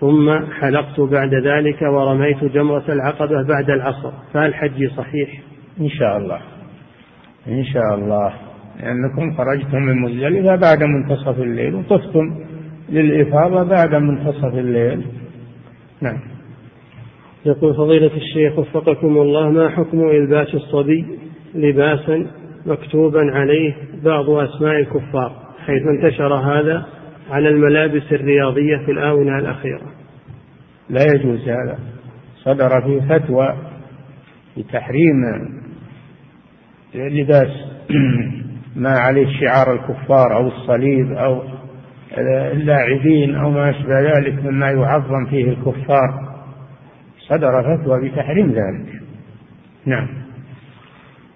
[0.00, 4.12] ثم حلقت بعد ذلك ورميت جمرة العقبة بعد العصر.
[4.34, 5.40] فهل حجي صحيح؟
[5.80, 6.40] إن شاء الله.
[7.48, 8.32] إن شاء الله.
[8.80, 12.44] لأنكم خرجتم من مزدلفة بعد منتصف الليل وطفتم
[12.88, 15.06] للإفاضة بعد منتصف الليل.
[16.00, 16.18] نعم.
[17.46, 21.06] يقول فضيلة الشيخ وفقكم الله ما حكم إلباس الصبي
[21.54, 22.26] لباسا
[22.66, 25.32] مكتوبا عليه بعض أسماء الكفار؟
[25.66, 26.86] حيث انتشر هذا
[27.30, 29.86] على الملابس الرياضية في الآونة الأخيرة.
[30.90, 31.78] لا يجوز هذا.
[32.44, 33.56] صدر في فتوى
[34.56, 35.14] بتحريم
[36.94, 37.50] لباس
[38.76, 41.42] ما عليه شعار الكفار أو الصليب أو
[42.52, 46.28] اللاعبين أو ما أشبه ذلك مما يعظم فيه الكفار.
[47.28, 49.02] صدر فتوى بتحريم ذلك.
[49.86, 50.08] نعم.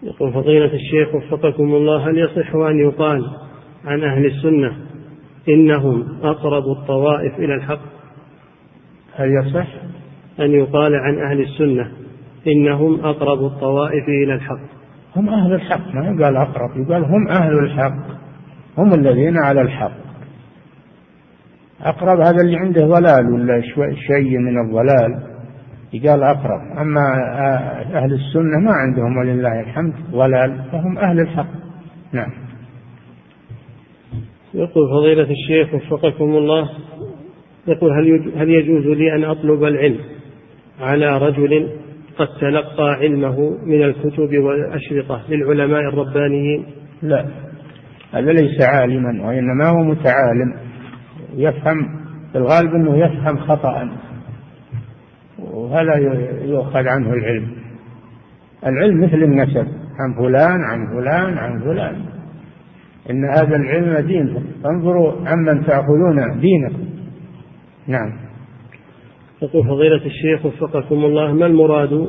[0.03, 3.25] يقول فضيلة الشيخ وفقكم الله هل يصح أن يقال
[3.85, 4.77] عن أهل السنة
[5.49, 7.81] إنهم أقرب الطوائف إلى الحق.
[9.15, 9.67] هل يصح؟
[10.41, 11.91] أن يقال عن أهل السنة
[12.47, 14.61] إنهم أقرب الطوائف إلى الحق.
[15.17, 18.23] هم أهل الحق ما يقال أقرب يقال هم أهل الحق
[18.79, 20.03] هم الذين على الحق.
[21.81, 23.61] أقرب هذا اللي عنده ضلال ولا
[23.95, 25.23] شيء من الضلال؟
[25.93, 26.79] يقال أقرب.
[26.79, 27.01] أما
[27.95, 31.49] أهل السنة ما عندهم ولله الحمد ضلال فهم أهل الحق.
[32.13, 32.31] نعم.
[34.55, 36.71] يقول فضيلة الشيخ وفقكم الله
[37.67, 39.99] يقول هل هل يجوز لي أن أطلب العلم
[40.81, 41.69] على رجل
[42.19, 46.65] قد تلقى علمه من الكتب والأشرطة للعلماء الربانيين؟
[47.03, 47.27] لا
[48.13, 50.55] هذا ليس عالما وإنما هو متعالم
[51.37, 53.89] يفهم في الغالب أنه يفهم خطأ
[55.39, 55.97] وهذا
[56.45, 57.57] يؤخذ عنه العلم.
[58.67, 59.67] العلم مثل النسب
[60.01, 62.12] عن فلان عن فلان عن فلان.
[63.11, 66.85] إن هذا العلم دين فانظروا عمن تأخذون دينكم.
[67.87, 68.13] نعم.
[69.43, 72.09] يقول فضيلة الشيخ وفقكم الله ما المراد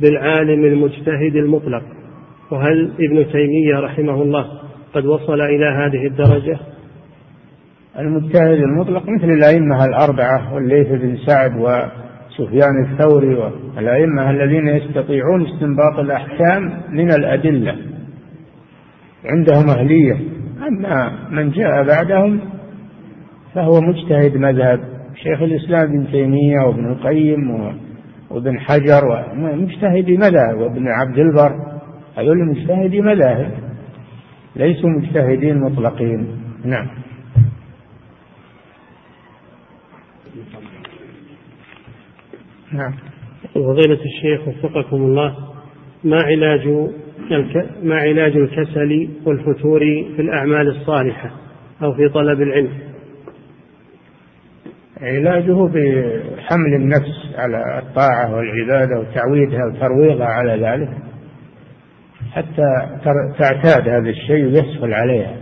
[0.00, 1.82] بالعالم المجتهد المطلق؟
[2.50, 4.46] وهل ابن تيمية رحمه الله
[4.94, 6.58] قد وصل إلى هذه الدرجة؟
[7.98, 13.34] المجتهد المطلق مثل الأئمة الأربعة والليث بن سعد وسفيان الثوري
[13.76, 17.76] والأئمة الذين يستطيعون استنباط الأحكام من الأدلة.
[19.28, 20.16] عندهم أهلية.
[20.66, 22.40] أما من جاء بعدهم
[23.54, 24.80] فهو مجتهد مذهب.
[25.14, 27.50] شيخ الإسلام ابن تيمية وابن القيم
[28.30, 31.80] وابن حجر مجتهدي مذاهب وابن عبد البر.
[32.16, 33.50] هذول مجتهدي مذاهب.
[34.56, 36.26] ليسوا مجتهدين مطلقين.
[36.64, 36.88] نعم.
[42.72, 42.94] نعم.
[43.54, 45.36] فضيلة الشيخ وفقكم الله
[46.04, 46.90] ما علاج
[47.82, 49.80] ما علاج الكسل والفتور
[50.16, 51.30] في الأعمال الصالحة
[51.82, 52.72] أو في طلب العلم.
[55.00, 60.88] علاجه بحمل النفس على الطاعة والعبادة وتعويدها وترويضها على ذلك
[62.32, 62.98] حتى
[63.38, 65.36] تعتاد هذا الشيء ويسهل عليها.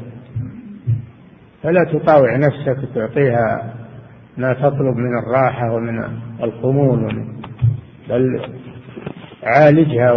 [1.62, 3.74] فلا تطاوع نفسك وتعطيها
[4.36, 6.04] ما تطلب من الراحة ومن
[6.42, 7.26] الخمول
[8.08, 8.40] بل
[9.42, 10.12] عالجها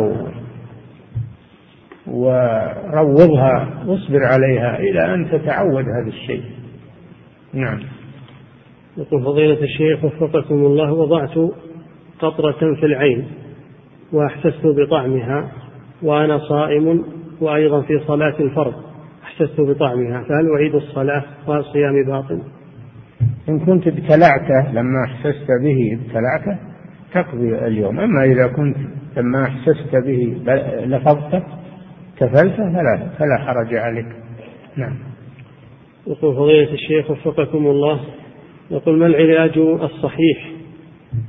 [2.12, 6.44] وروضها واصبر عليها إلى أن تتعود هذا الشيء.
[7.54, 7.80] نعم.
[8.98, 11.38] يقول فضيلة الشيخ وفقكم الله وضعت
[12.20, 13.28] قطرة في العين
[14.14, 15.52] وأحسست بطعمها
[16.04, 17.04] وأنا صائم
[17.42, 18.74] وأيضا في صلاة الفرض
[19.24, 22.42] أحسست بطعمها فهل أعيد الصلاة والصيام باطل؟
[23.50, 26.60] إن كنت ابتلعته لما أحسست به ابتلعته
[27.14, 28.00] تقضي اليوم.
[28.00, 28.78] أما إذا كنت
[29.18, 30.38] لما أحسست به
[30.86, 31.44] لفظته
[32.20, 34.08] كفلته فلا فلا حرج عليك.
[34.76, 34.96] نعم.
[36.08, 38.00] يقول فضيلة الشيخ وفقكم الله.
[38.72, 40.52] يقول ما العلاج الصحيح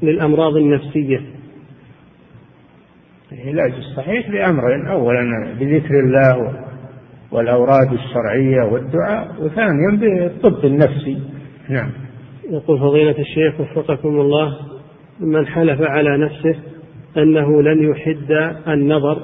[0.03, 1.21] للأمراض النفسية؟
[3.33, 4.87] العلاج الصحيح بأمرين.
[4.87, 6.55] أولا بذكر الله
[7.33, 11.19] والأوراد الشرعية والدعاء وثانيا بالطب النفسي.
[11.69, 11.91] نعم.
[12.51, 14.57] يقول فضيلة الشيخ وفقكم الله.
[15.21, 16.55] من حلف على نفسه
[17.17, 19.19] أنه لن يحد النظر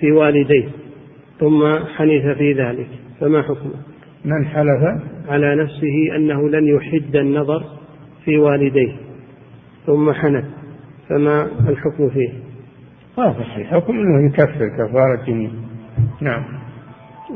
[0.00, 0.68] في والديه.
[1.40, 2.88] ثم حنث في ذلك
[3.20, 3.74] فما حكمه؟
[4.24, 7.64] من حلف؟ على نفسه أنه لن يحد النظر
[8.24, 8.96] في والديه
[9.86, 10.44] ثم حنث
[11.08, 12.30] فما الحكم فيه؟
[13.18, 15.52] واضح الحكم أنه يكفر كفارة يمين
[16.20, 16.44] نعم.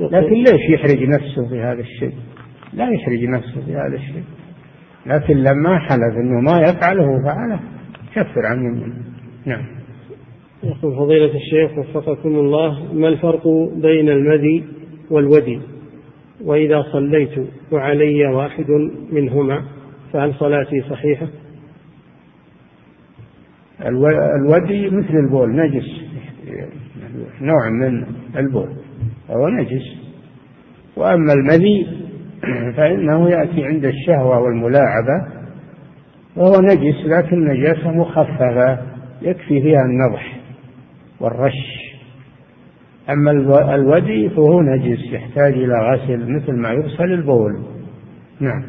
[0.00, 2.14] لكن ليش يحرج نفسه في هذا الشيء؟
[2.72, 4.24] لا يحرج نفسه في هذا الشيء.
[5.06, 7.60] لكن لما حلف أنه ما يفعله فعله
[8.14, 8.94] كفر عن يمينه
[9.46, 9.83] نعم.
[10.64, 14.64] يقول فضيلة الشيخ وفقكم الله ما الفرق بين المذي
[15.10, 15.60] والودي؟
[16.44, 17.30] وإذا صليت
[17.72, 18.70] وعلي واحد
[19.12, 19.64] منهما
[20.12, 21.26] فهل صلاتي صحيحة؟
[24.40, 25.90] الودي مثل البول نجس.
[27.40, 28.04] نوع من
[28.36, 28.68] البول
[29.30, 29.82] هو نجس.
[30.96, 31.86] وأما المذي
[32.76, 35.44] فإنه يأتي عند الشهوة والملاعبة
[36.36, 38.78] وهو نجس لكن نجاسة مخففة
[39.22, 40.43] يكفي فيها النضح.
[41.24, 41.54] والرش.
[43.10, 43.30] أما
[43.74, 47.58] الودي فهو نجس يحتاج إلى غسل مثل ما يغسل البول.
[48.40, 48.64] نعم.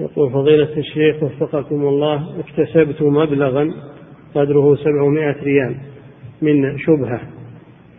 [0.00, 3.74] يقول فضيلة الشيخ وفقكم الله اكتسبت مبلغا
[4.34, 5.76] قدره سبعمائة ريال
[6.42, 7.20] من شبهة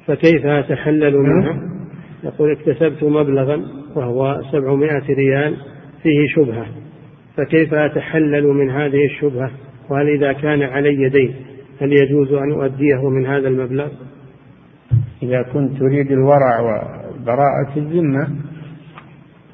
[0.06, 1.70] فكيف أتحلل منها؟ نعم.
[2.24, 5.56] يقول اكتسبت مبلغا وهو سبعمائة ريال
[6.04, 6.66] فيه شبهة
[7.38, 9.52] فكيف أتحلل من هذه الشبهة؟
[9.90, 11.36] وهل إذا كان علي دين؟
[11.82, 13.90] هل يجوز أن أؤديه من هذا المبلغ؟
[15.24, 18.28] إذا كنت تريد الورع وبراءة الذمة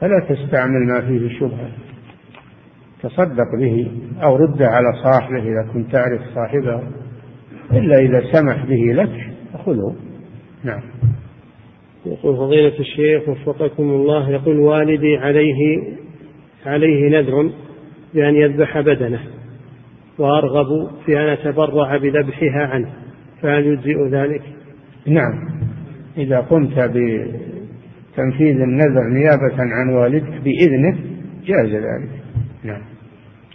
[0.01, 1.71] فلا تستعمل ما فيه شبهة.
[3.01, 3.91] تصدق به
[4.23, 6.83] أو رده على صاحبه إذا كنت تعرف صاحبه
[7.71, 9.31] إلا إذا سمح به لك
[9.65, 9.95] خذه.
[10.63, 10.81] نعم.
[12.05, 15.83] يقول فضيلة الشيخ وفقكم الله يقول والدي عليه
[16.65, 17.51] عليه نذر
[18.13, 19.34] بأن يذبح بدنه.
[20.19, 22.89] وأرغب في أن أتبرع بذبحها عنه
[23.41, 24.41] فهل يجزئ ذلك؟
[25.07, 25.49] نعم.
[26.17, 30.97] إذا قمت بتنفيذ النذر نيابة عن والدك بإذنه
[31.45, 32.09] جاز ذلك.
[32.63, 32.81] نعم.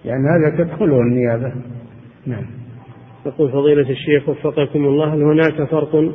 [0.04, 1.52] لأن هذا تدخله النيابة.
[2.26, 2.44] نعم.
[3.26, 6.14] يقول فضيلة الشيخ وفقكم الله هل هناك فرق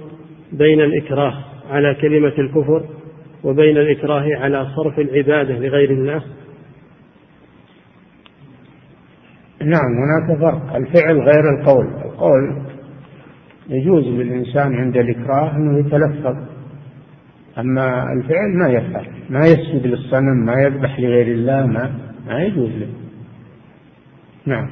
[0.53, 1.33] بين الإكراه
[1.69, 2.85] على كلمة الكفر
[3.43, 6.23] وبين الإكراه على صرف العبادة لغير الله؟
[9.65, 10.75] نعم هناك فرق.
[10.75, 11.85] الفعل غير القول.
[11.85, 12.61] القول
[13.69, 16.35] يجوز للإنسان عند الإكراه أنه يتلفظ.
[17.57, 19.07] أما الفعل ما يفعل.
[19.29, 21.95] ما يسجد للصنم ما يذبح لغير الله ما
[22.27, 22.87] ما يجوز له.
[24.45, 24.69] نعم.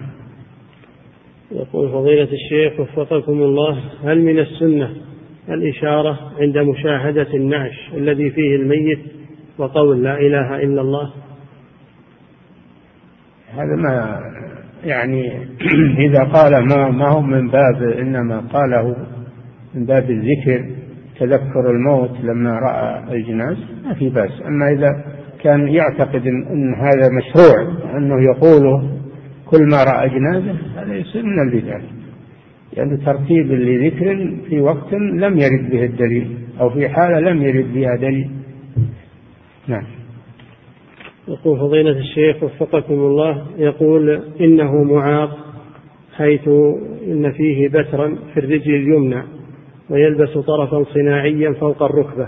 [1.52, 4.96] يقول فضيلة الشيخ وفقكم الله هل من السنة
[5.50, 9.00] الإشارة عند مشاهدة النعش الذي فيه الميت
[9.58, 11.14] وقول لا إله إلا الله؟
[13.54, 14.20] هذا ما
[14.84, 15.32] يعني
[16.08, 18.96] إذا قال ما ما هو من باب إنما قاله
[19.76, 20.66] من باب الذكر
[21.20, 24.32] تذكر الموت لما رأى الجناز ما في بأس.
[24.48, 25.06] أما إذا
[25.44, 28.90] كان يعتقد إن هذا مشروع أنه يقوله
[29.46, 31.80] كل ما رأى جنازة هذا يصير من البدع.
[32.74, 37.96] يعني ترتيب لذكر في وقت لم يرد به الدليل أو في حالة لم يرد بها
[37.96, 38.30] دليل.
[39.68, 40.03] نعم.
[41.28, 45.38] يقول فضيلة الشيخ وفقكم الله يقول إنه معاق
[46.16, 46.48] حيث
[47.08, 49.24] إن فيه بترا في الرجل اليمنى
[49.90, 52.28] ويلبس طرفا صناعيا فوق الركبة.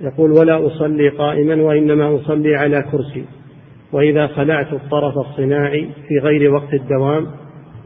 [0.00, 3.24] يقول ولا أصلي قائما وإنما أصلي على كرسي.
[3.92, 7.26] وإذا خلعت الطرف الصناعي في غير وقت الدوام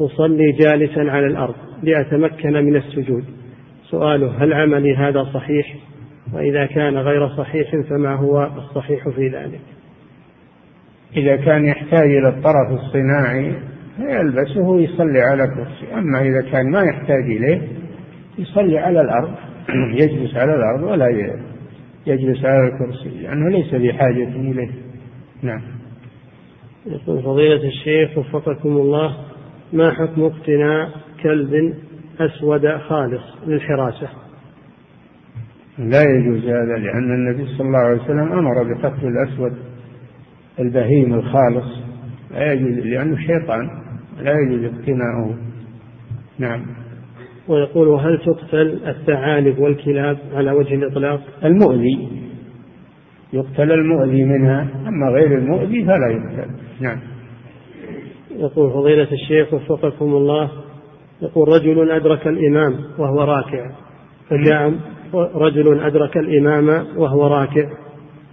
[0.01, 3.25] أصلي جالسا على الأرض لأتمكن من السجود.
[3.91, 5.77] سؤاله هل عملي هذا صحيح؟
[6.35, 9.74] وإذا كان غير صحيح فما هو الصحيح في ذلك؟
[11.17, 13.55] إذا كان يحتاج إلى الطرف الصناعي
[13.99, 15.95] يلبسه ويصلي على كرسي.
[15.95, 17.63] أما إذا كان ما يحتاج إليه
[18.39, 19.35] يصلي على الأرض.
[20.03, 21.09] يجلس على الأرض ولا
[22.07, 24.71] يجلس على الكرسي لأنه ليس بحاجة إليه.
[25.43, 25.63] نعم.
[26.87, 29.17] يقول فضيلة الشيخ وفقكم الله
[29.73, 30.91] ما حكم اقتناء
[31.23, 31.75] كلب
[32.21, 34.09] أسود خالص للحراسة؟
[35.79, 39.74] لا يجوز هذا لأن النبي صلى الله عليه وسلم أمر بقتل الأسود.
[40.59, 41.67] البهيم الخالص
[42.31, 43.71] لا يجوز لأنه شيطان
[44.23, 45.35] لا يجوز اقتناؤه.
[46.39, 46.67] نعم.
[47.49, 52.09] ويقول هل تقتل الثعالب والكلاب على وجه الإطلاق؟ المؤذي.
[53.33, 56.51] يقتل المؤذي منها أما غير المؤذي فلا يقتل.
[56.81, 56.99] نعم.
[58.37, 60.51] يقول فضيلة الشيخ وفقكم الله
[61.23, 63.71] يقول رجل أدرك الإمام وهو راكع
[64.29, 64.75] فجاء
[65.35, 67.69] رجل أدرك الإمام وهو راكع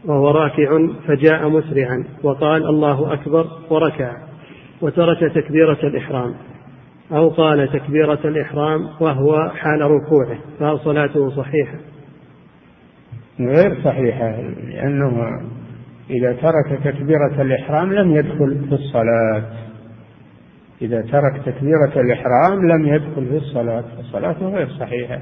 [0.05, 0.69] وهو راكع
[1.07, 4.17] فجاء مسرعا وقال الله أكبر وركع
[4.81, 6.33] وترك تكبيرة الإحرام
[7.11, 11.77] أو قال تكبيرة الإحرام وهو حال ركوعه فهل صلاته صحيحة؟
[13.39, 15.41] غير صحيحة لأنه
[16.09, 19.43] إذا ترك تكبيرة الإحرام لم يدخل في الصلاة
[20.81, 25.21] إذا ترك تكبيرة الإحرام لم يدخل في الصلاة فصلاته غير صحيحة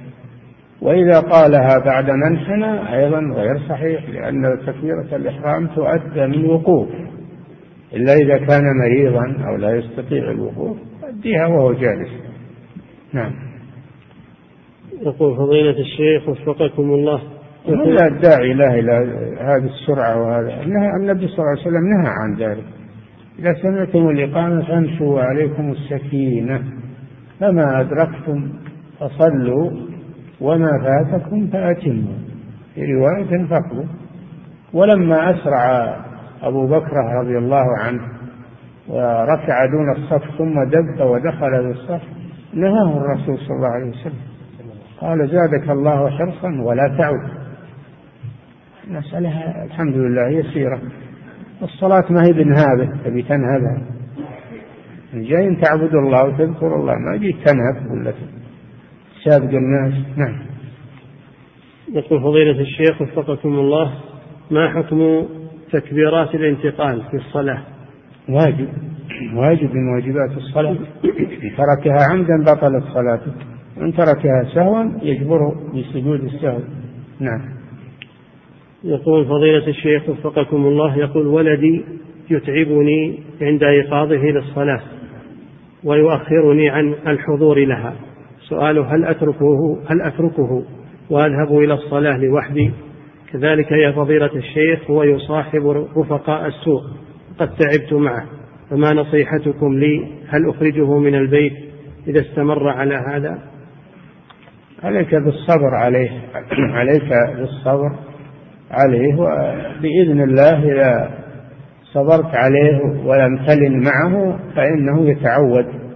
[0.81, 6.89] وإذا قالها بعد منحنى أيضا غير صحيح لأن تكبيرة الإحرام تؤدى من وقوف.
[7.93, 12.09] إلا إذا كان مريضا أو لا يستطيع الوقوف يؤديها وهو جالس.
[13.13, 13.31] نعم.
[15.01, 17.21] يقول فضيلة الشيخ وفقكم الله.
[17.67, 18.91] لا الداعي له إلى
[19.39, 20.63] هذه السرعة وهذا.
[21.01, 22.63] النبي صلى الله عليه وسلم نهى عن ذلك.
[23.39, 26.63] إذا سمعتم الإقامة فامشوا عليكم السكينة.
[27.39, 28.49] فما أدركتم
[28.99, 29.71] فصلوا.
[30.41, 32.13] وما فاتكم فأتموا.
[32.75, 33.85] في رواية فقدوا
[34.73, 35.95] ولما أسرع
[36.41, 38.01] أبو بكر رضي الله عنه
[38.87, 42.01] وركع دون الصف ثم دب ودخل في الصف
[42.53, 44.21] نهاه الرسول صلى الله عليه وسلم.
[45.01, 47.39] قال زادك الله حرصا ولا تعد.
[48.87, 50.81] المسألة الحمد لله يسيرة
[51.61, 53.81] الصلاة ما هي بنهابة تبي تنهبها
[55.13, 58.13] جاي تعبد الله وتذكر الله ما جيت تنهب ولا
[59.25, 60.39] تسابق الناس نعم
[61.93, 63.93] يقول فضيلة الشيخ وفقكم الله
[64.51, 65.25] ما حكم
[65.71, 67.61] تكبيرات الانتقال في الصلاة؟
[68.29, 68.67] واجب
[69.35, 70.77] واجب من واجبات الصلاة.
[71.43, 73.31] إن تركها عمدا بطلت صلاته
[73.77, 76.59] وإن تركها سهوا يجبره بسجود السهو.
[77.19, 77.41] نعم.
[78.83, 81.85] يقول فضيلة الشيخ وفقكم الله يقول ولدي
[82.29, 84.81] يتعبني عند إيقاظه للصلاة
[85.83, 87.95] ويؤخرني عن الحضور لها.
[88.49, 90.63] سؤاله هل أتركه هل أتركه
[91.09, 92.71] وأذهب إلى الصلاة لوحدي؟
[93.31, 96.83] كذلك يا فضيلة الشيخ هو يصاحب رفقاء السوق
[97.39, 98.25] قد تعبت معه
[98.69, 101.53] فما نصيحتكم لي؟ هل أخرجه من البيت
[102.07, 103.39] إذا استمر على هذا؟
[104.83, 106.09] عليك بالصبر عليه
[106.51, 107.91] عليك بالصبر
[108.71, 111.11] عليه وبإذن الله إذا
[111.83, 115.88] صبرت عليه ولم تلن معه فإنه يتعود.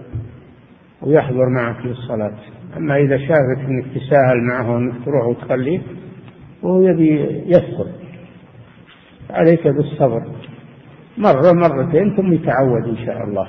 [1.06, 2.34] ويحضر معك في الصلاة
[2.76, 5.80] أما إذا شافك أنك تساهل معه وأنك تروح وتخليه
[6.62, 7.86] وهو يبي يدخل
[9.30, 10.22] عليك بالصبر.
[11.18, 13.48] مرة مرتين ثم يتعود إن شاء الله.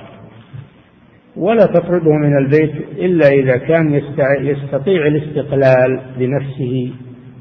[1.36, 3.94] ولا تطرده من البيت إلا إذا كان
[4.40, 6.92] يستطيع الاستقلال بنفسه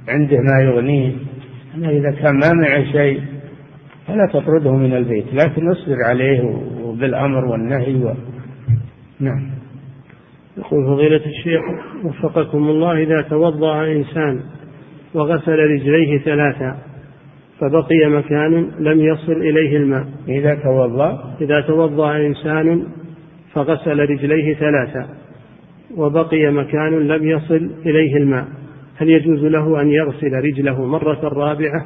[0.10, 1.14] عنده ما يغنيه.
[1.76, 3.22] أما إذا كان ما معه شيء
[4.08, 5.26] فلا تطرده من البيت.
[5.34, 6.42] لكن اصبر عليه
[7.00, 8.14] بالأمر والنهي و...
[9.20, 9.55] نعم.
[10.58, 11.62] يقول فضيلة الشيخ
[12.04, 14.42] وفقكم الله إذا توضأ إنسان
[15.14, 16.78] وغسل رجليه ثلاثا
[17.60, 20.08] فبقي مكان لم يصل إليه الماء.
[20.28, 22.88] إذا توضأ؟ إذا توضأ إنسان
[23.54, 25.08] فغسل رجليه ثلاثا
[25.96, 28.48] وبقي مكان لم يصل إليه الماء.
[28.98, 31.86] هل يجوز له أن يغسل رجله مرة رابعة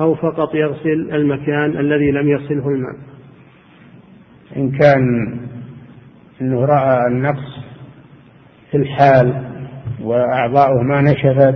[0.00, 2.96] أو فقط يغسل المكان الذي لم يصله الماء؟
[4.56, 5.00] إن كان
[6.40, 7.59] أنه رأى النقص
[8.70, 9.44] في الحال
[10.02, 11.54] وأعضاؤه ما نشفت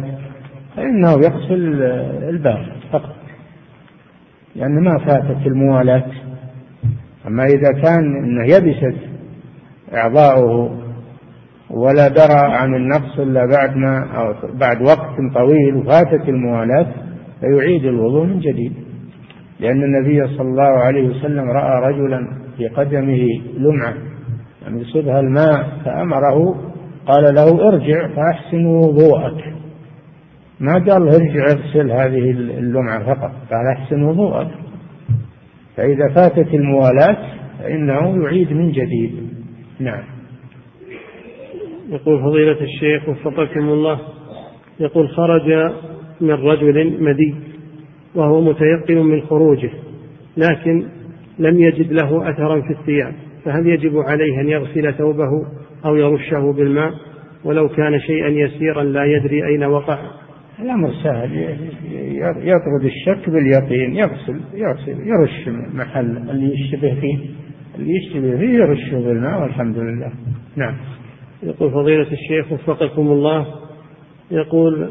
[0.76, 1.82] فإنه يغسل
[2.28, 3.16] الباقي فقط
[4.56, 6.06] لأن ما فاتت الموالاة
[7.26, 8.96] أما إذا كان أنه يبست
[9.94, 10.80] أعضاؤه
[11.70, 16.86] ولا درى عن النقص إلا بعد ما أو بعد وقت طويل وفاتت الموالاة
[17.40, 18.72] فيعيد الوضوء من جديد.
[19.60, 23.26] لأن النبي صلى الله عليه وسلم رأى رجلا في قدمه
[23.58, 23.94] لمعة
[24.62, 26.56] يعني يصيبها الماء فأمره
[27.06, 29.54] قال له ارجع فأحسن وضوءك.
[30.60, 34.50] ما قال ارجع اغسل هذه اللمعة فقط قال أحسن وضوءك.
[35.76, 37.16] فإذا فاتت الموالاة
[37.58, 39.28] فإنه يعيد من جديد.
[39.80, 40.04] نعم.
[41.88, 44.00] يقول فضيلة الشيخ وفقكم الله
[44.80, 45.72] يقول خرج
[46.20, 47.34] من رجل مدي
[48.14, 49.70] وهو متيقن من خروجه
[50.36, 50.86] لكن
[51.38, 53.14] لم يجد له أثرا في الثياب
[53.44, 55.30] فهل يجب عليه أن يغسل ثوبه؟
[55.84, 56.92] أو يرشه بالماء
[57.44, 59.98] ولو كان شيئا يسيرا لا يدري أين وقع.
[60.60, 61.56] الأمر سهل.
[62.38, 67.18] يطرد الشك باليقين يغسل يغسل يرش محل اللي يشتبه فيه
[67.78, 70.12] اللي يشتبه فيه يرشه بالماء والحمد لله.
[70.56, 70.74] نعم.
[71.42, 73.46] يقول فضيلة الشيخ وفقكم الله
[74.30, 74.90] يقول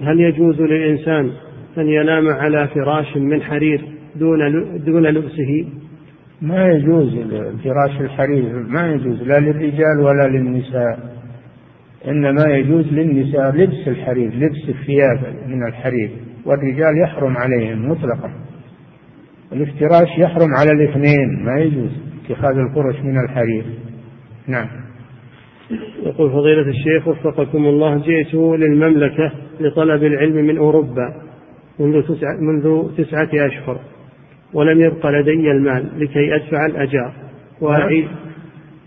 [0.00, 1.30] هل يجوز للإنسان
[1.78, 3.84] أن ينام على فراش من حرير
[4.16, 4.38] دون
[4.84, 5.66] دون لبسه؟
[6.42, 7.14] ما يجوز
[7.64, 11.20] فراش الحرير ما يجوز لا للرجال ولا للنساء.
[12.08, 16.10] إنما يجوز للنساء لبس الحرير لبس الثياب من الحرير
[16.44, 18.30] والرجال يحرم عليهم مطلقا.
[19.52, 21.90] الافتراش يحرم على الاثنين ما يجوز
[22.24, 23.64] اتخاذ الفرش من الحرير.
[24.46, 24.68] نعم.
[26.02, 31.14] يقول فضيلة الشيخ وفقكم الله جئت للمملكة لطلب العلم من أوروبا
[31.78, 33.80] منذ تسعة, منذ تسعة أشهر.
[34.54, 37.12] ولم يبق لدي المال لكي أدفع الأجار.
[37.60, 38.08] وأعيد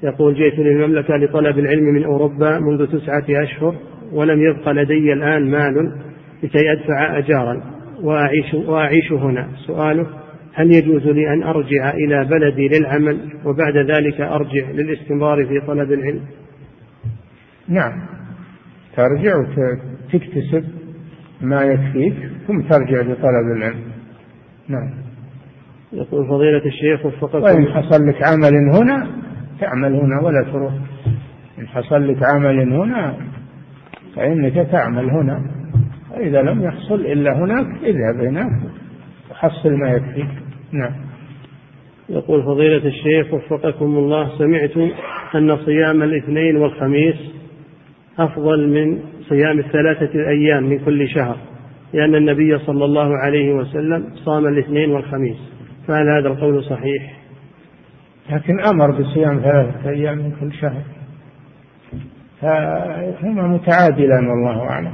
[0.03, 3.75] يقول جئت للمملكة لطلب العلم من أوروبا منذ تسعة أشهر
[4.11, 5.95] ولم يبق لدي الآن مال
[6.43, 7.61] لكي أدفع أجارا.
[8.01, 9.47] وأعيش, وأعيش هنا.
[9.67, 10.07] سؤاله
[10.53, 16.21] هل يجوز لي أن أرجع إلى بلدي للعمل وبعد ذلك أرجع للاستمرار في طلب العلم؟
[17.67, 18.05] نعم.
[18.95, 20.65] ترجع وتكتسب
[21.41, 22.13] ما يكفيك
[22.47, 23.83] ثم ترجع لطلب العلم.
[24.67, 24.89] نعم.
[25.93, 27.43] يقول فضيلة الشيخ وفقكم.
[27.43, 29.07] وإن حصل لك عمل هنا
[29.59, 30.73] تعمل هنا ولا تروح.
[31.59, 33.15] إن حصل لك عمل هنا
[34.15, 35.41] فإنك تعمل هنا.
[36.11, 38.51] وإذا لم يحصل إلا هناك اذهب هناك
[39.31, 40.29] وحصل ما يكفيك.
[40.71, 40.93] نعم.
[42.09, 44.77] يقول فضيلة الشيخ وفقكم الله سمعت
[45.35, 47.15] أن صيام الاثنين والخميس
[48.19, 48.99] أفضل من
[49.29, 51.37] صيام الثلاثة الأيام من كل شهر
[51.93, 55.52] لأن النبي صلى الله عليه وسلم صام الاثنين والخميس.
[55.87, 57.13] فهل هذا القول صحيح؟
[58.31, 60.81] لكن أمر بصيام ثلاثة أيام من كل شهر.
[62.41, 64.93] فهما متعادلان والله أعلم.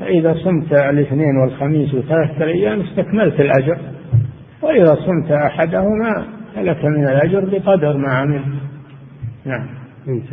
[0.00, 3.78] فإذا صمت الاثنين والخميس وثلاثة أيام استكملت الأجر.
[4.62, 6.24] وإذا صمت أحدهما
[6.54, 8.44] فلك من الأجر بقدر ما عملت
[9.44, 9.66] نعم.